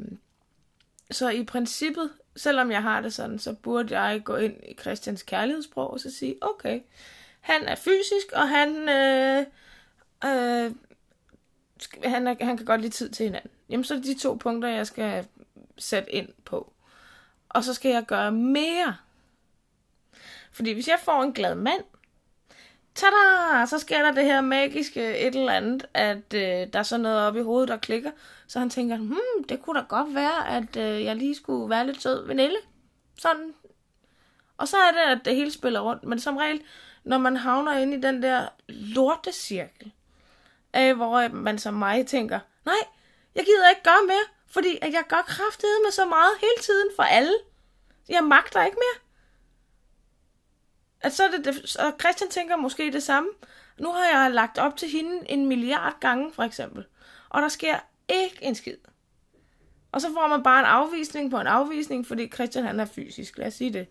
så 1.11 1.29
i 1.29 1.45
princippet, 1.45 2.11
selvom 2.37 2.71
jeg 2.71 2.83
har 2.83 3.01
det 3.01 3.15
sådan, 3.15 3.39
så 3.39 3.53
burde 3.53 4.01
jeg 4.01 4.23
gå 4.25 4.37
ind 4.37 4.55
i 4.69 4.75
Christians 4.81 5.23
kærlighedssprog 5.23 5.91
og 5.91 6.01
så 6.01 6.11
sige, 6.11 6.37
okay, 6.41 6.81
han 7.41 7.63
er 7.65 7.75
fysisk, 7.75 8.33
og 8.33 8.49
han, 8.49 8.89
øh, 8.89 9.47
øh, 10.25 10.73
skal- 11.79 12.11
han, 12.11 12.27
er, 12.27 12.45
han 12.45 12.57
kan 12.57 12.67
godt 12.67 12.81
lide 12.81 12.93
tid 12.93 13.11
til 13.11 13.25
hinanden. 13.25 13.51
Jamen, 13.69 13.85
så 13.85 13.95
er 13.95 13.99
det 13.99 14.07
de 14.07 14.19
to 14.19 14.35
punkter, 14.35 14.69
jeg 14.69 14.87
skal 14.87 15.27
sætte 15.79 16.13
ind 16.13 16.29
på. 16.45 16.73
Og 17.49 17.65
så 17.65 17.75
skal 17.75 17.91
jeg 17.91 18.05
gøre 18.07 18.33
mere. 18.33 18.97
Fordi 20.53 20.73
hvis 20.73 20.89
jeg 20.89 20.99
får 21.03 21.23
en 21.23 21.33
glad 21.33 21.55
mand, 21.55 21.85
tada, 22.95 23.67
så 23.67 23.79
sker 23.79 24.03
der 24.03 24.13
det 24.13 24.25
her 24.25 24.41
magiske 24.41 25.19
et 25.19 25.35
eller 25.35 25.53
andet, 25.53 25.87
at 25.95 26.35
øh, 26.35 26.73
der 26.73 26.79
er 26.79 26.83
sådan 26.83 27.03
noget 27.03 27.27
oppe 27.27 27.41
i 27.41 27.43
hovedet, 27.43 27.69
der 27.69 27.77
klikker. 27.77 28.11
Så 28.47 28.59
han 28.59 28.71
tænker, 28.71 28.97
hmm, 28.97 29.45
det 29.49 29.63
kunne 29.63 29.81
da 29.81 29.85
godt 29.89 30.15
være, 30.15 30.49
at 30.49 30.77
øh, 30.77 31.05
jeg 31.05 31.17
lige 31.17 31.35
skulle 31.35 31.71
være 31.71 31.87
lidt 31.87 32.03
sød 32.03 32.27
ved 32.27 32.35
Nelle. 32.35 32.59
Sådan. 33.19 33.55
Og 34.57 34.69
så 34.69 34.77
er 34.77 34.91
det, 34.91 35.19
at 35.19 35.25
det 35.25 35.37
hele 35.37 35.51
spiller 35.51 35.81
rundt. 35.81 36.05
Men 36.05 36.21
som 36.21 36.37
regel, 36.37 36.63
når 37.05 37.19
man 37.19 37.37
havner 37.37 37.79
ind 37.79 37.95
i 37.95 38.01
den 38.01 38.23
der 38.23 38.49
lortecirkel, 38.69 39.93
af 40.73 40.95
hvor 40.95 41.13
øh, 41.13 41.35
man 41.35 41.59
som 41.59 41.75
mig 41.75 42.07
tænker, 42.07 42.41
nej, 42.65 42.75
jeg 43.35 43.45
gider 43.45 43.71
ikke 43.71 43.83
gøre 43.83 44.07
mere, 44.07 44.25
fordi 44.47 44.79
at 44.83 44.93
jeg 44.93 45.05
gør 45.09 45.23
kraftede 45.27 45.83
med 45.85 45.93
så 45.93 46.05
meget 46.05 46.33
hele 46.41 46.63
tiden 46.63 46.89
for 46.97 47.03
alle. 47.03 47.33
Jeg 48.09 48.25
magter 48.25 48.65
ikke 48.65 48.77
mere. 48.77 49.12
At 51.03 51.13
så 51.13 51.23
er 51.23 51.31
det, 51.31 51.45
det, 51.45 51.77
og 51.77 51.93
Christian 52.01 52.31
tænker 52.31 52.57
måske 52.57 52.93
det 52.93 53.03
samme. 53.03 53.29
Nu 53.79 53.93
har 53.93 54.05
jeg 54.05 54.31
lagt 54.31 54.59
op 54.59 54.77
til 54.77 54.89
hende 54.89 55.31
en 55.31 55.47
milliard 55.47 56.01
gange, 56.01 56.33
for 56.33 56.43
eksempel. 56.43 56.85
Og 57.29 57.43
der 57.43 57.49
sker 57.49 57.77
ikke 58.09 58.39
en 58.43 58.55
skid. 58.55 58.77
Og 59.93 60.01
så 60.01 60.09
får 60.15 60.29
man 60.29 60.43
bare 60.43 60.61
en 60.61 60.67
afvisning 60.67 61.31
på 61.31 61.41
en 61.41 61.47
afvisning, 61.47 62.07
fordi 62.07 62.29
Christian 62.29 62.65
han 62.65 62.81
er 62.81 62.85
fysisk, 62.85 63.39
lad 63.39 63.47
os 63.47 63.55
sige 63.55 63.73
det. 63.73 63.87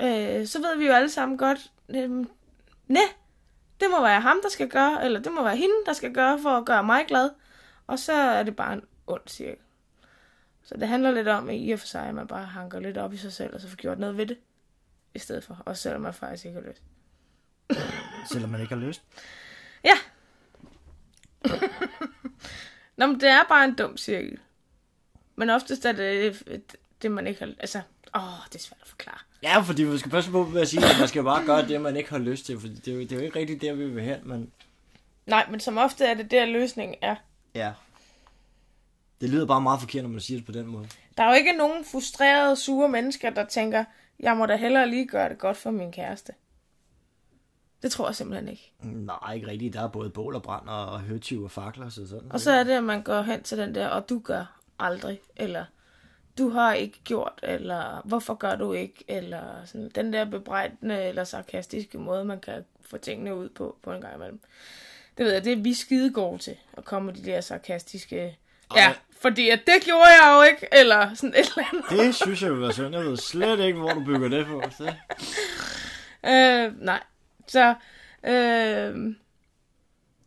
Øh, 0.00 0.46
så 0.46 0.58
ved 0.58 0.76
vi 0.78 0.86
jo 0.86 0.92
alle 0.92 1.10
sammen 1.10 1.38
godt, 1.38 1.70
øh, 1.88 2.10
nej, 2.88 3.08
det 3.80 3.88
må 3.90 4.02
være 4.02 4.20
ham, 4.20 4.40
der 4.42 4.48
skal 4.48 4.68
gøre, 4.68 5.04
eller 5.04 5.20
det 5.20 5.32
må 5.32 5.42
være 5.42 5.56
hende, 5.56 5.74
der 5.86 5.92
skal 5.92 6.14
gøre 6.14 6.38
for 6.38 6.50
at 6.50 6.64
gøre 6.64 6.84
mig 6.84 7.04
glad. 7.08 7.30
Og 7.86 7.98
så 7.98 8.12
er 8.12 8.42
det 8.42 8.56
bare 8.56 8.72
en 8.72 8.82
ond 9.06 9.22
cirkel. 9.26 9.62
Så 10.62 10.76
det 10.76 10.88
handler 10.88 11.10
lidt 11.10 11.28
om, 11.28 11.48
at 11.48 11.56
i 11.58 11.70
og 11.70 11.78
for 11.78 11.86
sig, 11.86 12.06
at 12.06 12.14
man 12.14 12.26
bare 12.26 12.44
hanker 12.44 12.80
lidt 12.80 12.98
op 12.98 13.12
i 13.12 13.16
sig 13.16 13.32
selv, 13.32 13.54
og 13.54 13.60
så 13.60 13.68
får 13.68 13.76
gjort 13.76 13.98
noget 13.98 14.16
ved 14.16 14.26
det. 14.26 14.36
I 15.14 15.18
stedet 15.18 15.44
for, 15.44 15.62
også 15.66 15.82
selvom 15.82 16.00
man 16.02 16.14
faktisk 16.14 16.44
ikke 16.44 16.60
har 16.60 16.68
lyst. 16.68 16.82
Selvom 18.32 18.50
man 18.50 18.60
ikke 18.60 18.74
har 18.74 18.82
lyst. 18.82 19.02
Ja. 19.84 19.94
Nå, 22.96 23.06
men 23.06 23.20
det 23.20 23.28
er 23.28 23.44
bare 23.48 23.64
en 23.64 23.74
dum 23.74 23.96
cirkel. 23.96 24.38
Men 25.36 25.50
oftest 25.50 25.84
er 25.84 25.92
det 25.92 26.44
det, 27.02 27.10
man 27.10 27.26
ikke 27.26 27.40
har... 27.40 27.52
Altså, 27.58 27.80
åh, 28.16 28.22
det 28.48 28.54
er 28.54 28.58
svært 28.58 28.78
at 28.82 28.88
forklare. 28.88 29.18
Ja, 29.42 29.58
fordi 29.60 29.84
man 29.84 29.98
skal 29.98 30.10
passe 30.10 30.30
på 30.30 30.44
med 30.44 30.60
at 30.60 30.68
sige, 30.68 30.84
at 30.84 30.98
man 30.98 31.08
skal 31.08 31.22
bare 31.22 31.44
gøre 31.46 31.68
det, 31.68 31.80
man 31.80 31.96
ikke 31.96 32.10
har 32.10 32.18
lyst 32.18 32.46
til, 32.46 32.60
for 32.60 32.68
det 32.68 32.88
er 32.88 32.92
jo, 32.92 33.00
det 33.00 33.12
er 33.12 33.16
jo 33.16 33.22
ikke 33.22 33.38
rigtigt 33.38 33.62
der, 33.62 33.72
vi 33.72 33.88
vil 33.88 34.04
hen, 34.04 34.18
men 34.22 34.52
Nej, 35.26 35.46
men 35.50 35.60
som 35.60 35.78
ofte 35.78 36.04
er 36.04 36.14
det 36.14 36.30
der 36.30 36.46
løsningen 36.46 36.96
er. 37.02 37.16
ja. 37.54 37.72
Det 39.20 39.30
lyder 39.30 39.46
bare 39.46 39.60
meget 39.60 39.80
forkert, 39.80 40.02
når 40.02 40.10
man 40.10 40.20
siger 40.20 40.38
det 40.38 40.46
på 40.46 40.52
den 40.52 40.66
måde. 40.66 40.88
Der 41.16 41.22
er 41.24 41.28
jo 41.28 41.34
ikke 41.34 41.52
nogen 41.52 41.84
frustrerede, 41.84 42.56
sure 42.56 42.88
mennesker, 42.88 43.30
der 43.30 43.44
tænker, 43.44 43.84
jeg 44.20 44.36
må 44.36 44.46
da 44.46 44.56
hellere 44.56 44.88
lige 44.90 45.06
gøre 45.06 45.28
det 45.28 45.38
godt 45.38 45.56
for 45.56 45.70
min 45.70 45.92
kæreste. 45.92 46.32
Det 47.82 47.92
tror 47.92 48.08
jeg 48.08 48.14
simpelthen 48.14 48.48
ikke. 48.48 48.72
Nej, 48.82 49.34
ikke 49.34 49.46
rigtigt. 49.46 49.74
Der 49.74 49.82
er 49.82 49.88
både 49.88 50.10
bål 50.10 50.34
og 50.34 50.42
brand 50.42 50.68
og 50.68 51.00
høtyv 51.00 51.44
og 51.44 51.50
fakler, 51.50 51.88
så 51.88 52.08
sådan. 52.08 52.32
Og 52.32 52.40
så 52.40 52.50
er 52.50 52.64
det, 52.64 52.72
at 52.72 52.84
man 52.84 53.02
går 53.02 53.22
hen 53.22 53.42
til 53.42 53.58
den 53.58 53.74
der, 53.74 53.88
og 53.88 54.08
du 54.08 54.18
gør 54.18 54.60
aldrig, 54.78 55.20
eller 55.36 55.64
du 56.38 56.48
har 56.48 56.74
ikke 56.74 57.00
gjort, 57.04 57.40
eller 57.42 58.02
hvorfor 58.04 58.34
gør 58.34 58.54
du 58.54 58.72
ikke, 58.72 59.04
eller 59.08 59.64
sådan, 59.64 59.90
den 59.94 60.12
der 60.12 60.24
bebrejdende 60.24 61.02
eller 61.02 61.24
sarkastiske 61.24 61.98
måde, 61.98 62.24
man 62.24 62.40
kan 62.40 62.64
få 62.80 62.98
tingene 62.98 63.34
ud 63.36 63.48
på, 63.48 63.76
på 63.82 63.92
en 63.92 64.00
gang 64.00 64.14
imellem. 64.14 64.40
Det 65.18 65.26
ved 65.26 65.32
jeg, 65.32 65.44
det 65.44 65.52
er 65.52 65.62
vi 65.62 65.74
skide 65.74 66.12
gode 66.12 66.38
til, 66.38 66.56
at 66.72 66.84
komme 66.84 67.06
med 67.06 67.14
de 67.14 67.24
der 67.24 67.40
sarkastiske, 67.40 68.38
ja, 68.76 68.94
fordi 69.20 69.48
at 69.50 69.60
det 69.66 69.82
gjorde 69.84 70.06
jeg 70.06 70.34
jo 70.36 70.42
ikke, 70.50 70.80
eller 70.80 71.14
sådan 71.14 71.34
et 71.34 71.52
eller 71.56 71.68
andet. 71.72 71.84
Det 71.90 72.14
synes 72.14 72.42
jeg 72.42 72.52
vil 72.52 72.60
være 72.60 72.72
synd. 72.72 72.94
Jeg 72.94 73.04
ved 73.04 73.16
slet 73.16 73.60
ikke, 73.60 73.78
hvor 73.78 73.92
du 73.92 74.04
bygger 74.04 74.28
det 74.28 74.46
på. 74.46 74.62
Så. 74.78 74.94
Øh, 76.26 76.82
nej, 76.84 77.02
så 77.46 77.74
øh, 78.24 79.14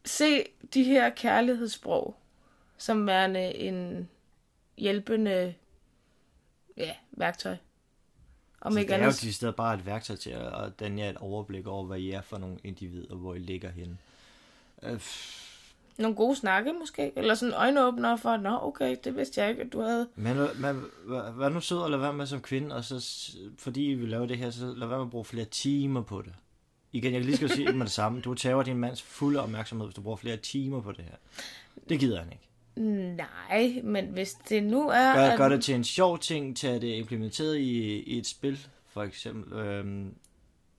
se 0.05 0.43
de 0.73 0.83
her 0.83 1.09
kærlighedssprog 1.09 2.15
som 2.77 3.07
værende 3.07 3.55
en 3.55 4.09
hjælpende 4.77 5.53
ja, 6.77 6.91
værktøj. 7.11 7.55
Om 8.61 8.73
Så 8.73 8.79
ikke 8.79 8.89
det 8.89 8.95
er 8.95 8.99
jo 8.99 9.05
andet. 9.05 9.21
de 9.21 9.33
steder 9.33 9.51
bare 9.51 9.75
et 9.75 9.85
værktøj 9.85 10.15
til 10.15 10.29
at, 10.29 10.79
danne 10.79 11.01
jer 11.01 11.09
et 11.09 11.17
overblik 11.17 11.67
over, 11.67 11.85
hvad 11.85 11.99
I 11.99 12.11
er 12.11 12.21
for 12.21 12.37
nogle 12.37 12.57
individer, 12.63 13.15
hvor 13.15 13.33
I 13.35 13.39
ligger 13.39 13.71
henne. 13.71 13.97
Øh, 14.83 14.99
Nogle 15.97 16.15
gode 16.15 16.35
snakke 16.35 16.73
måske, 16.79 17.11
eller 17.15 17.35
sådan 17.35 17.53
øjenåbner 17.53 18.15
for, 18.15 18.37
nå 18.37 18.59
okay, 18.61 18.95
det 19.03 19.15
vidste 19.15 19.41
jeg 19.41 19.49
ikke, 19.49 19.61
at 19.61 19.73
du 19.73 19.81
havde. 19.81 20.07
Men 20.15 20.35
hvad, 20.35 20.73
hvad, 21.35 21.49
nu 21.49 21.59
sød 21.61 21.83
at 21.83 21.89
lade 21.91 22.01
være 22.01 22.13
med 22.13 22.25
som 22.25 22.41
kvinde, 22.41 22.75
og 22.75 22.83
så 22.83 23.29
fordi 23.57 23.85
I 23.91 23.93
vil 23.93 24.09
lave 24.09 24.27
det 24.27 24.37
her, 24.37 24.49
så 24.49 24.65
lad 24.77 24.87
være 24.87 24.97
med 24.97 25.05
at 25.05 25.11
bruge 25.11 25.25
flere 25.25 25.45
timer 25.45 26.01
på 26.01 26.21
det. 26.21 26.33
Igen, 26.91 27.11
jeg 27.13 27.19
kan 27.21 27.25
lige 27.25 27.35
skal 27.35 27.49
sige 27.49 27.71
med 27.73 27.85
det 27.85 27.91
samme. 27.93 28.21
Du 28.21 28.33
tager 28.33 28.63
din 28.63 28.77
mands 28.77 29.01
fulde 29.01 29.39
opmærksomhed, 29.43 29.87
hvis 29.87 29.95
du 29.95 30.01
bruger 30.01 30.17
flere 30.17 30.37
timer 30.37 30.81
på 30.81 30.91
det 30.91 31.03
her. 31.05 31.15
Det 31.89 31.99
gider 31.99 32.19
han 32.19 32.31
ikke. 32.31 32.43
Nej, 33.15 33.81
men 33.83 34.05
hvis 34.05 34.33
det 34.49 34.63
nu 34.63 34.89
er... 34.89 35.15
Gør, 35.15 35.21
at- 35.29 35.37
gør 35.37 35.49
det 35.49 35.63
til 35.63 35.75
en 35.75 35.83
sjov 35.83 36.19
ting, 36.19 36.57
tag 36.57 36.73
det 36.81 36.83
implementeret 36.95 37.57
i, 37.57 37.99
i 38.03 38.17
et 38.17 38.27
spil, 38.27 38.67
for 38.89 39.03
eksempel. 39.03 39.53
Øhm, 39.59 40.13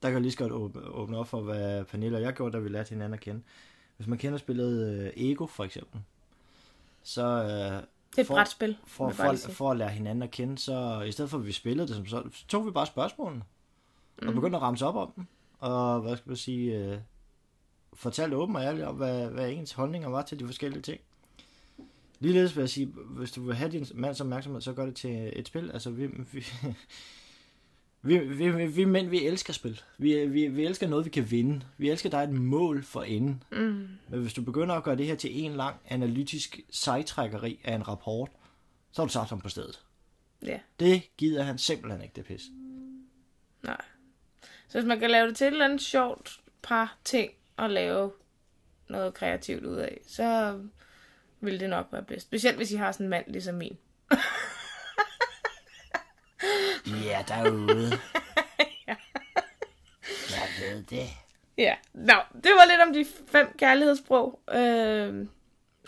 der 0.01 0.07
kan 0.07 0.13
jeg 0.13 0.21
lige 0.21 0.31
så 0.31 0.37
godt 0.37 0.51
åbne, 0.51 0.81
åbne 0.81 1.17
op 1.17 1.27
for, 1.27 1.41
hvad 1.41 1.85
Pernille 1.85 2.17
og 2.17 2.21
jeg 2.21 2.33
gjorde, 2.33 2.57
da 2.57 2.61
vi 2.63 2.69
lærte 2.69 2.89
hinanden 2.89 3.13
at 3.13 3.19
kende. 3.19 3.41
Hvis 3.99 4.07
man 4.07 4.17
kender 4.17 4.37
spillet 4.37 4.87
øh, 4.89 5.11
Ego, 5.31 5.45
for 5.45 5.63
eksempel, 5.63 6.01
så 7.03 7.23
øh, 7.25 7.47
Det 7.47 7.51
er 8.17 8.21
et 8.21 8.27
for- 8.27 8.33
brætspil. 8.33 8.77
for, 8.85 9.09
for, 9.09 9.35
sige. 9.35 9.53
for 9.53 9.71
at 9.71 9.77
lære 9.77 9.89
hinanden 9.89 10.21
at 10.23 10.31
kende, 10.31 10.57
så 10.57 11.01
i 11.01 11.11
stedet 11.11 11.31
for 11.31 11.37
at 11.37 11.45
vi 11.45 11.51
spillede 11.51 11.87
det 11.87 11.95
som 11.95 12.05
så, 12.05 12.23
så 12.33 12.45
tog 12.47 12.65
vi 12.65 12.71
bare 12.71 12.85
spørgsmålene, 12.87 13.43
og 14.27 14.33
begyndte 14.33 14.55
at 14.57 14.61
ramse 14.61 14.85
op 14.85 14.95
om 14.95 15.11
dem, 15.15 15.25
og 15.59 16.01
hvad 16.01 16.17
skal 16.17 16.29
man 16.29 16.37
sige, 16.37 16.77
øh, 16.77 16.97
fortalte 17.93 18.35
åben 18.35 18.55
og 18.55 18.63
ærligt 18.63 18.85
om, 18.85 18.95
hvad, 18.95 19.27
hvad 19.27 19.49
ens 19.51 19.71
holdninger 19.71 20.09
var 20.09 20.21
til 20.21 20.39
de 20.39 20.45
forskellige 20.45 20.81
ting. 20.81 21.01
Ligeledes 22.19 22.55
vil 22.55 22.61
jeg 22.61 22.69
sige, 22.69 22.85
hvis 22.85 23.31
du 23.31 23.41
vil 23.41 23.55
have 23.55 23.71
din 23.71 23.85
mands 23.93 24.21
opmærksomhed, 24.21 24.61
så 24.61 24.73
gør 24.73 24.85
det 24.85 24.95
til 24.95 25.33
et 25.35 25.47
spil. 25.47 25.71
Altså, 25.71 25.89
vi, 25.89 26.05
vi, 26.07 26.45
vi, 28.01 28.17
vi, 28.17 28.65
vi, 28.67 28.85
mænd, 28.85 29.07
vi 29.09 29.25
elsker 29.25 29.53
spil. 29.53 29.81
Vi, 29.97 30.25
vi, 30.25 30.47
vi 30.47 30.65
elsker 30.65 30.87
noget, 30.87 31.05
vi 31.05 31.09
kan 31.09 31.31
vinde. 31.31 31.61
Vi 31.77 31.89
elsker, 31.89 32.09
at 32.09 32.11
der 32.11 32.17
er 32.17 32.23
et 32.23 32.29
mål 32.29 32.83
for 32.83 33.03
enden. 33.03 33.43
Mm. 33.51 33.87
Men 34.09 34.21
hvis 34.21 34.33
du 34.33 34.41
begynder 34.41 34.75
at 34.75 34.83
gøre 34.83 34.95
det 34.95 35.05
her 35.05 35.15
til 35.15 35.39
en 35.43 35.53
lang 35.55 35.75
analytisk 35.89 36.59
sejtrækkeri 36.69 37.59
af 37.63 37.75
en 37.75 37.87
rapport, 37.87 38.29
så 38.91 39.01
er 39.01 39.05
du 39.05 39.11
sagt 39.11 39.29
ham 39.29 39.41
på 39.41 39.49
stedet. 39.49 39.81
Ja, 40.45 40.59
Det 40.79 41.01
gider 41.17 41.43
han 41.43 41.57
simpelthen 41.57 42.01
ikke, 42.01 42.13
det 42.15 42.25
pis. 42.25 42.43
nej. 43.63 43.81
Så 44.67 44.77
hvis 44.79 44.87
man 44.87 44.99
kan 44.99 45.09
lave 45.11 45.27
det 45.27 45.35
til 45.37 45.47
et 45.47 45.51
eller 45.51 45.65
andet 45.65 45.81
sjovt 45.81 46.39
par 46.61 46.97
ting, 47.03 47.31
og 47.57 47.69
lave 47.69 48.11
noget 48.89 49.13
kreativt 49.13 49.65
ud 49.65 49.75
af, 49.75 49.97
så 50.07 50.59
vil 51.41 51.59
det 51.59 51.69
nok 51.69 51.87
være 51.91 52.03
bedst. 52.03 52.27
Specielt 52.27 52.57
hvis 52.57 52.71
I 52.71 52.75
har 52.75 52.91
sådan 52.91 53.05
en 53.05 53.09
mand 53.09 53.25
ligesom 53.27 53.55
min. 53.55 53.77
Ja, 56.87 57.23
derude. 57.27 57.91
Jeg 60.29 60.47
ved 60.59 60.83
det. 60.83 61.09
Ja, 61.57 61.75
Nå, 61.93 62.13
det 62.33 62.51
var 62.51 62.65
lidt 62.69 62.81
om 62.81 62.93
de 62.93 63.05
fem 63.27 63.55
kærlighedssprog. 63.57 64.39
Øh, 64.53 65.27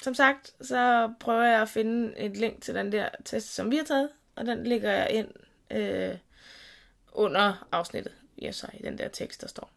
som 0.02 0.14
sagt, 0.14 0.54
så 0.62 1.14
prøver 1.20 1.44
jeg 1.44 1.62
at 1.62 1.70
finde 1.70 2.18
et 2.18 2.38
link 2.38 2.62
til 2.62 2.76
den 2.76 2.92
der 2.92 3.10
test, 3.26 3.56
som 3.56 3.72
vi 3.72 3.78
har 3.78 3.84
taget, 3.84 4.10
og 4.36 4.46
den 4.46 4.64
lægger 4.68 4.92
jeg 4.92 5.10
ind 5.12 5.28
øh, 5.72 6.18
under 7.12 7.68
afsnittet, 7.72 8.14
ja, 8.42 8.52
så 8.52 8.68
i 8.74 8.84
den 8.84 8.98
der 8.98 9.08
tekst, 9.08 9.42
der 9.42 9.48
står. 9.48 9.72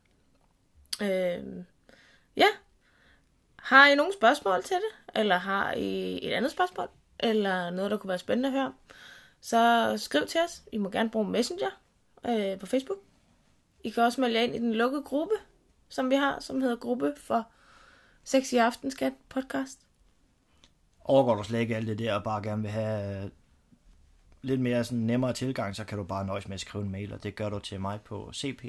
Øh, 1.03 1.64
ja, 2.37 2.46
har 3.57 3.88
I 3.88 3.94
nogle 3.94 4.12
spørgsmål 4.12 4.62
til 4.62 4.77
det? 4.77 5.20
Eller 5.20 5.37
har 5.37 5.72
I 5.72 6.18
et 6.27 6.33
andet 6.33 6.50
spørgsmål? 6.50 6.88
Eller 7.20 7.70
noget, 7.70 7.90
der 7.90 7.96
kunne 7.96 8.09
være 8.09 8.18
spændende 8.18 8.48
at 8.48 8.53
høre 8.53 8.66
om? 8.66 8.74
Så 9.44 9.94
skriv 9.96 10.26
til 10.26 10.40
os. 10.44 10.62
I 10.72 10.78
må 10.78 10.90
gerne 10.90 11.11
bruge 11.11 11.30
Messenger 11.30 11.80
øh, 12.26 12.59
på 12.59 12.66
Facebook. 12.66 12.98
I 13.80 13.90
kan 13.90 14.02
også 14.02 14.20
melde 14.20 14.37
jer 14.37 14.42
ind 14.42 14.54
i 14.54 14.59
den 14.59 14.74
lukkede 14.74 15.02
gruppe, 15.02 15.35
som 15.88 16.11
vi 16.11 16.14
har, 16.14 16.40
som 16.40 16.61
hedder 16.61 16.76
Gruppe 16.76 17.14
for 17.16 17.46
Sex 18.22 18.52
i 18.52 18.57
Aftenskat 18.57 19.12
podcast. 19.28 19.80
Overgår 21.00 21.35
du 21.35 21.42
slet 21.42 21.61
ikke 21.61 21.76
alt 21.76 21.87
det 21.87 21.98
der, 21.98 22.14
og 22.14 22.24
bare 22.24 22.42
gerne 22.42 22.62
vil 22.62 22.70
have 22.70 23.24
øh, 23.24 23.30
lidt 24.42 24.61
mere 24.61 24.85
sådan 24.85 24.98
nemmere 24.98 25.33
tilgang, 25.33 25.76
så 25.76 25.85
kan 25.85 25.98
du 25.98 26.04
bare 26.04 26.26
nøjes 26.26 26.48
med 26.48 26.54
at 26.54 26.61
skrive 26.61 26.85
en 26.85 26.90
mail, 26.90 27.12
og 27.12 27.22
det 27.22 27.35
gør 27.35 27.48
du 27.48 27.59
til 27.59 27.80
mig 27.80 28.00
på 28.00 28.30
cp 28.35 28.64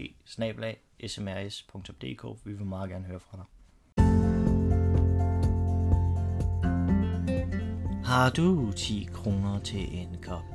smrs.dk. 1.05 2.45
Vi 2.45 2.53
vil 2.53 2.65
meget 2.65 2.89
gerne 2.89 3.05
høre 3.05 3.19
fra 3.19 3.37
dig. 3.37 3.45
Har 8.05 8.29
du 8.29 8.71
10 8.71 9.09
kroner 9.13 9.59
til 9.59 9.97
en 9.97 10.17
kop 10.21 10.54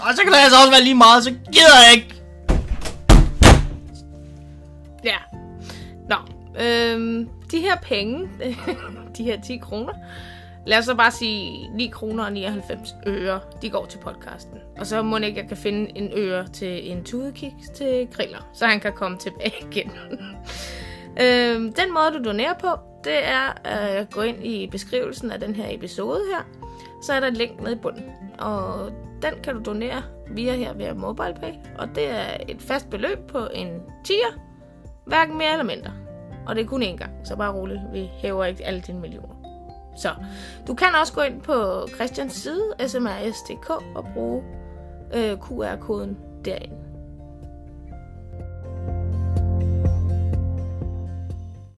Og 0.00 0.14
så 0.16 0.22
kan 0.22 0.32
det 0.32 0.38
altså 0.38 0.58
også 0.58 0.70
være 0.70 0.82
lige 0.82 0.94
meget, 0.94 1.24
så 1.24 1.30
gider 1.30 1.76
jeg 1.86 1.94
ikke. 1.96 2.22
Ja. 5.04 5.16
Nå, 6.08 6.16
øhm, 6.60 7.28
de 7.50 7.60
her 7.60 7.76
penge, 7.82 8.28
de 9.16 9.24
her 9.24 9.40
10 9.40 9.56
kroner, 9.56 9.92
lad 10.66 10.78
os 10.78 10.84
så 10.84 10.94
bare 10.94 11.10
sige 11.10 11.68
9 11.74 11.86
kroner 11.86 12.24
og 12.24 12.32
99 12.32 12.94
øre, 13.06 13.40
de 13.62 13.70
går 13.70 13.86
til 13.86 13.98
podcasten. 13.98 14.58
Og 14.78 14.86
så 14.86 15.02
må 15.02 15.16
ikke, 15.16 15.40
jeg 15.40 15.48
kan 15.48 15.56
finde 15.56 15.98
en 15.98 16.10
øre 16.16 16.48
til 16.48 16.90
en 16.90 17.04
tudekiks 17.04 17.68
til 17.74 18.08
griller, 18.12 18.48
så 18.54 18.66
han 18.66 18.80
kan 18.80 18.92
komme 18.92 19.18
tilbage 19.18 19.54
igen. 19.70 19.90
øhm, 21.20 21.72
den 21.72 21.94
måde, 21.94 22.18
du 22.18 22.24
donerer 22.24 22.54
på, 22.54 22.68
det 23.04 23.26
er 23.26 23.52
at 23.64 24.10
gå 24.10 24.20
ind 24.20 24.46
i 24.46 24.66
beskrivelsen 24.66 25.30
af 25.30 25.40
den 25.40 25.54
her 25.54 25.66
episode 25.70 26.20
her. 26.34 26.42
Så 27.02 27.12
er 27.12 27.20
der 27.20 27.26
et 27.26 27.36
link 27.36 27.60
nede 27.60 27.72
i 27.72 27.78
bunden. 27.78 28.04
Og 28.38 28.92
den 29.22 29.42
kan 29.42 29.54
du 29.54 29.62
donere 29.62 30.02
via 30.30 30.54
her 30.56 30.72
via 30.72 30.94
MobilePay. 30.94 31.52
Og 31.78 31.88
det 31.94 32.10
er 32.10 32.36
et 32.48 32.62
fast 32.62 32.90
beløb 32.90 33.18
på 33.28 33.48
en 33.54 33.68
10'er. 34.08 34.38
Hverken 35.06 35.38
mere 35.38 35.52
eller 35.52 35.64
mindre. 35.64 35.92
Og 36.46 36.54
det 36.54 36.64
er 36.64 36.68
kun 36.68 36.82
én 36.82 36.96
gang, 36.96 37.10
så 37.24 37.36
bare 37.36 37.52
roligt. 37.52 37.80
Vi 37.92 38.10
hæver 38.14 38.44
ikke 38.44 38.64
alle 38.64 38.80
dine 38.80 39.00
millioner. 39.00 39.34
Så 39.96 40.08
du 40.66 40.74
kan 40.74 40.88
også 41.00 41.12
gå 41.12 41.20
ind 41.20 41.40
på 41.40 41.88
Christians 41.94 42.32
side, 42.32 42.62
smrs.dk, 42.86 43.70
og 43.70 44.06
bruge 44.14 44.42
øh, 45.14 45.38
QR-koden 45.38 46.18
derinde. 46.44 46.81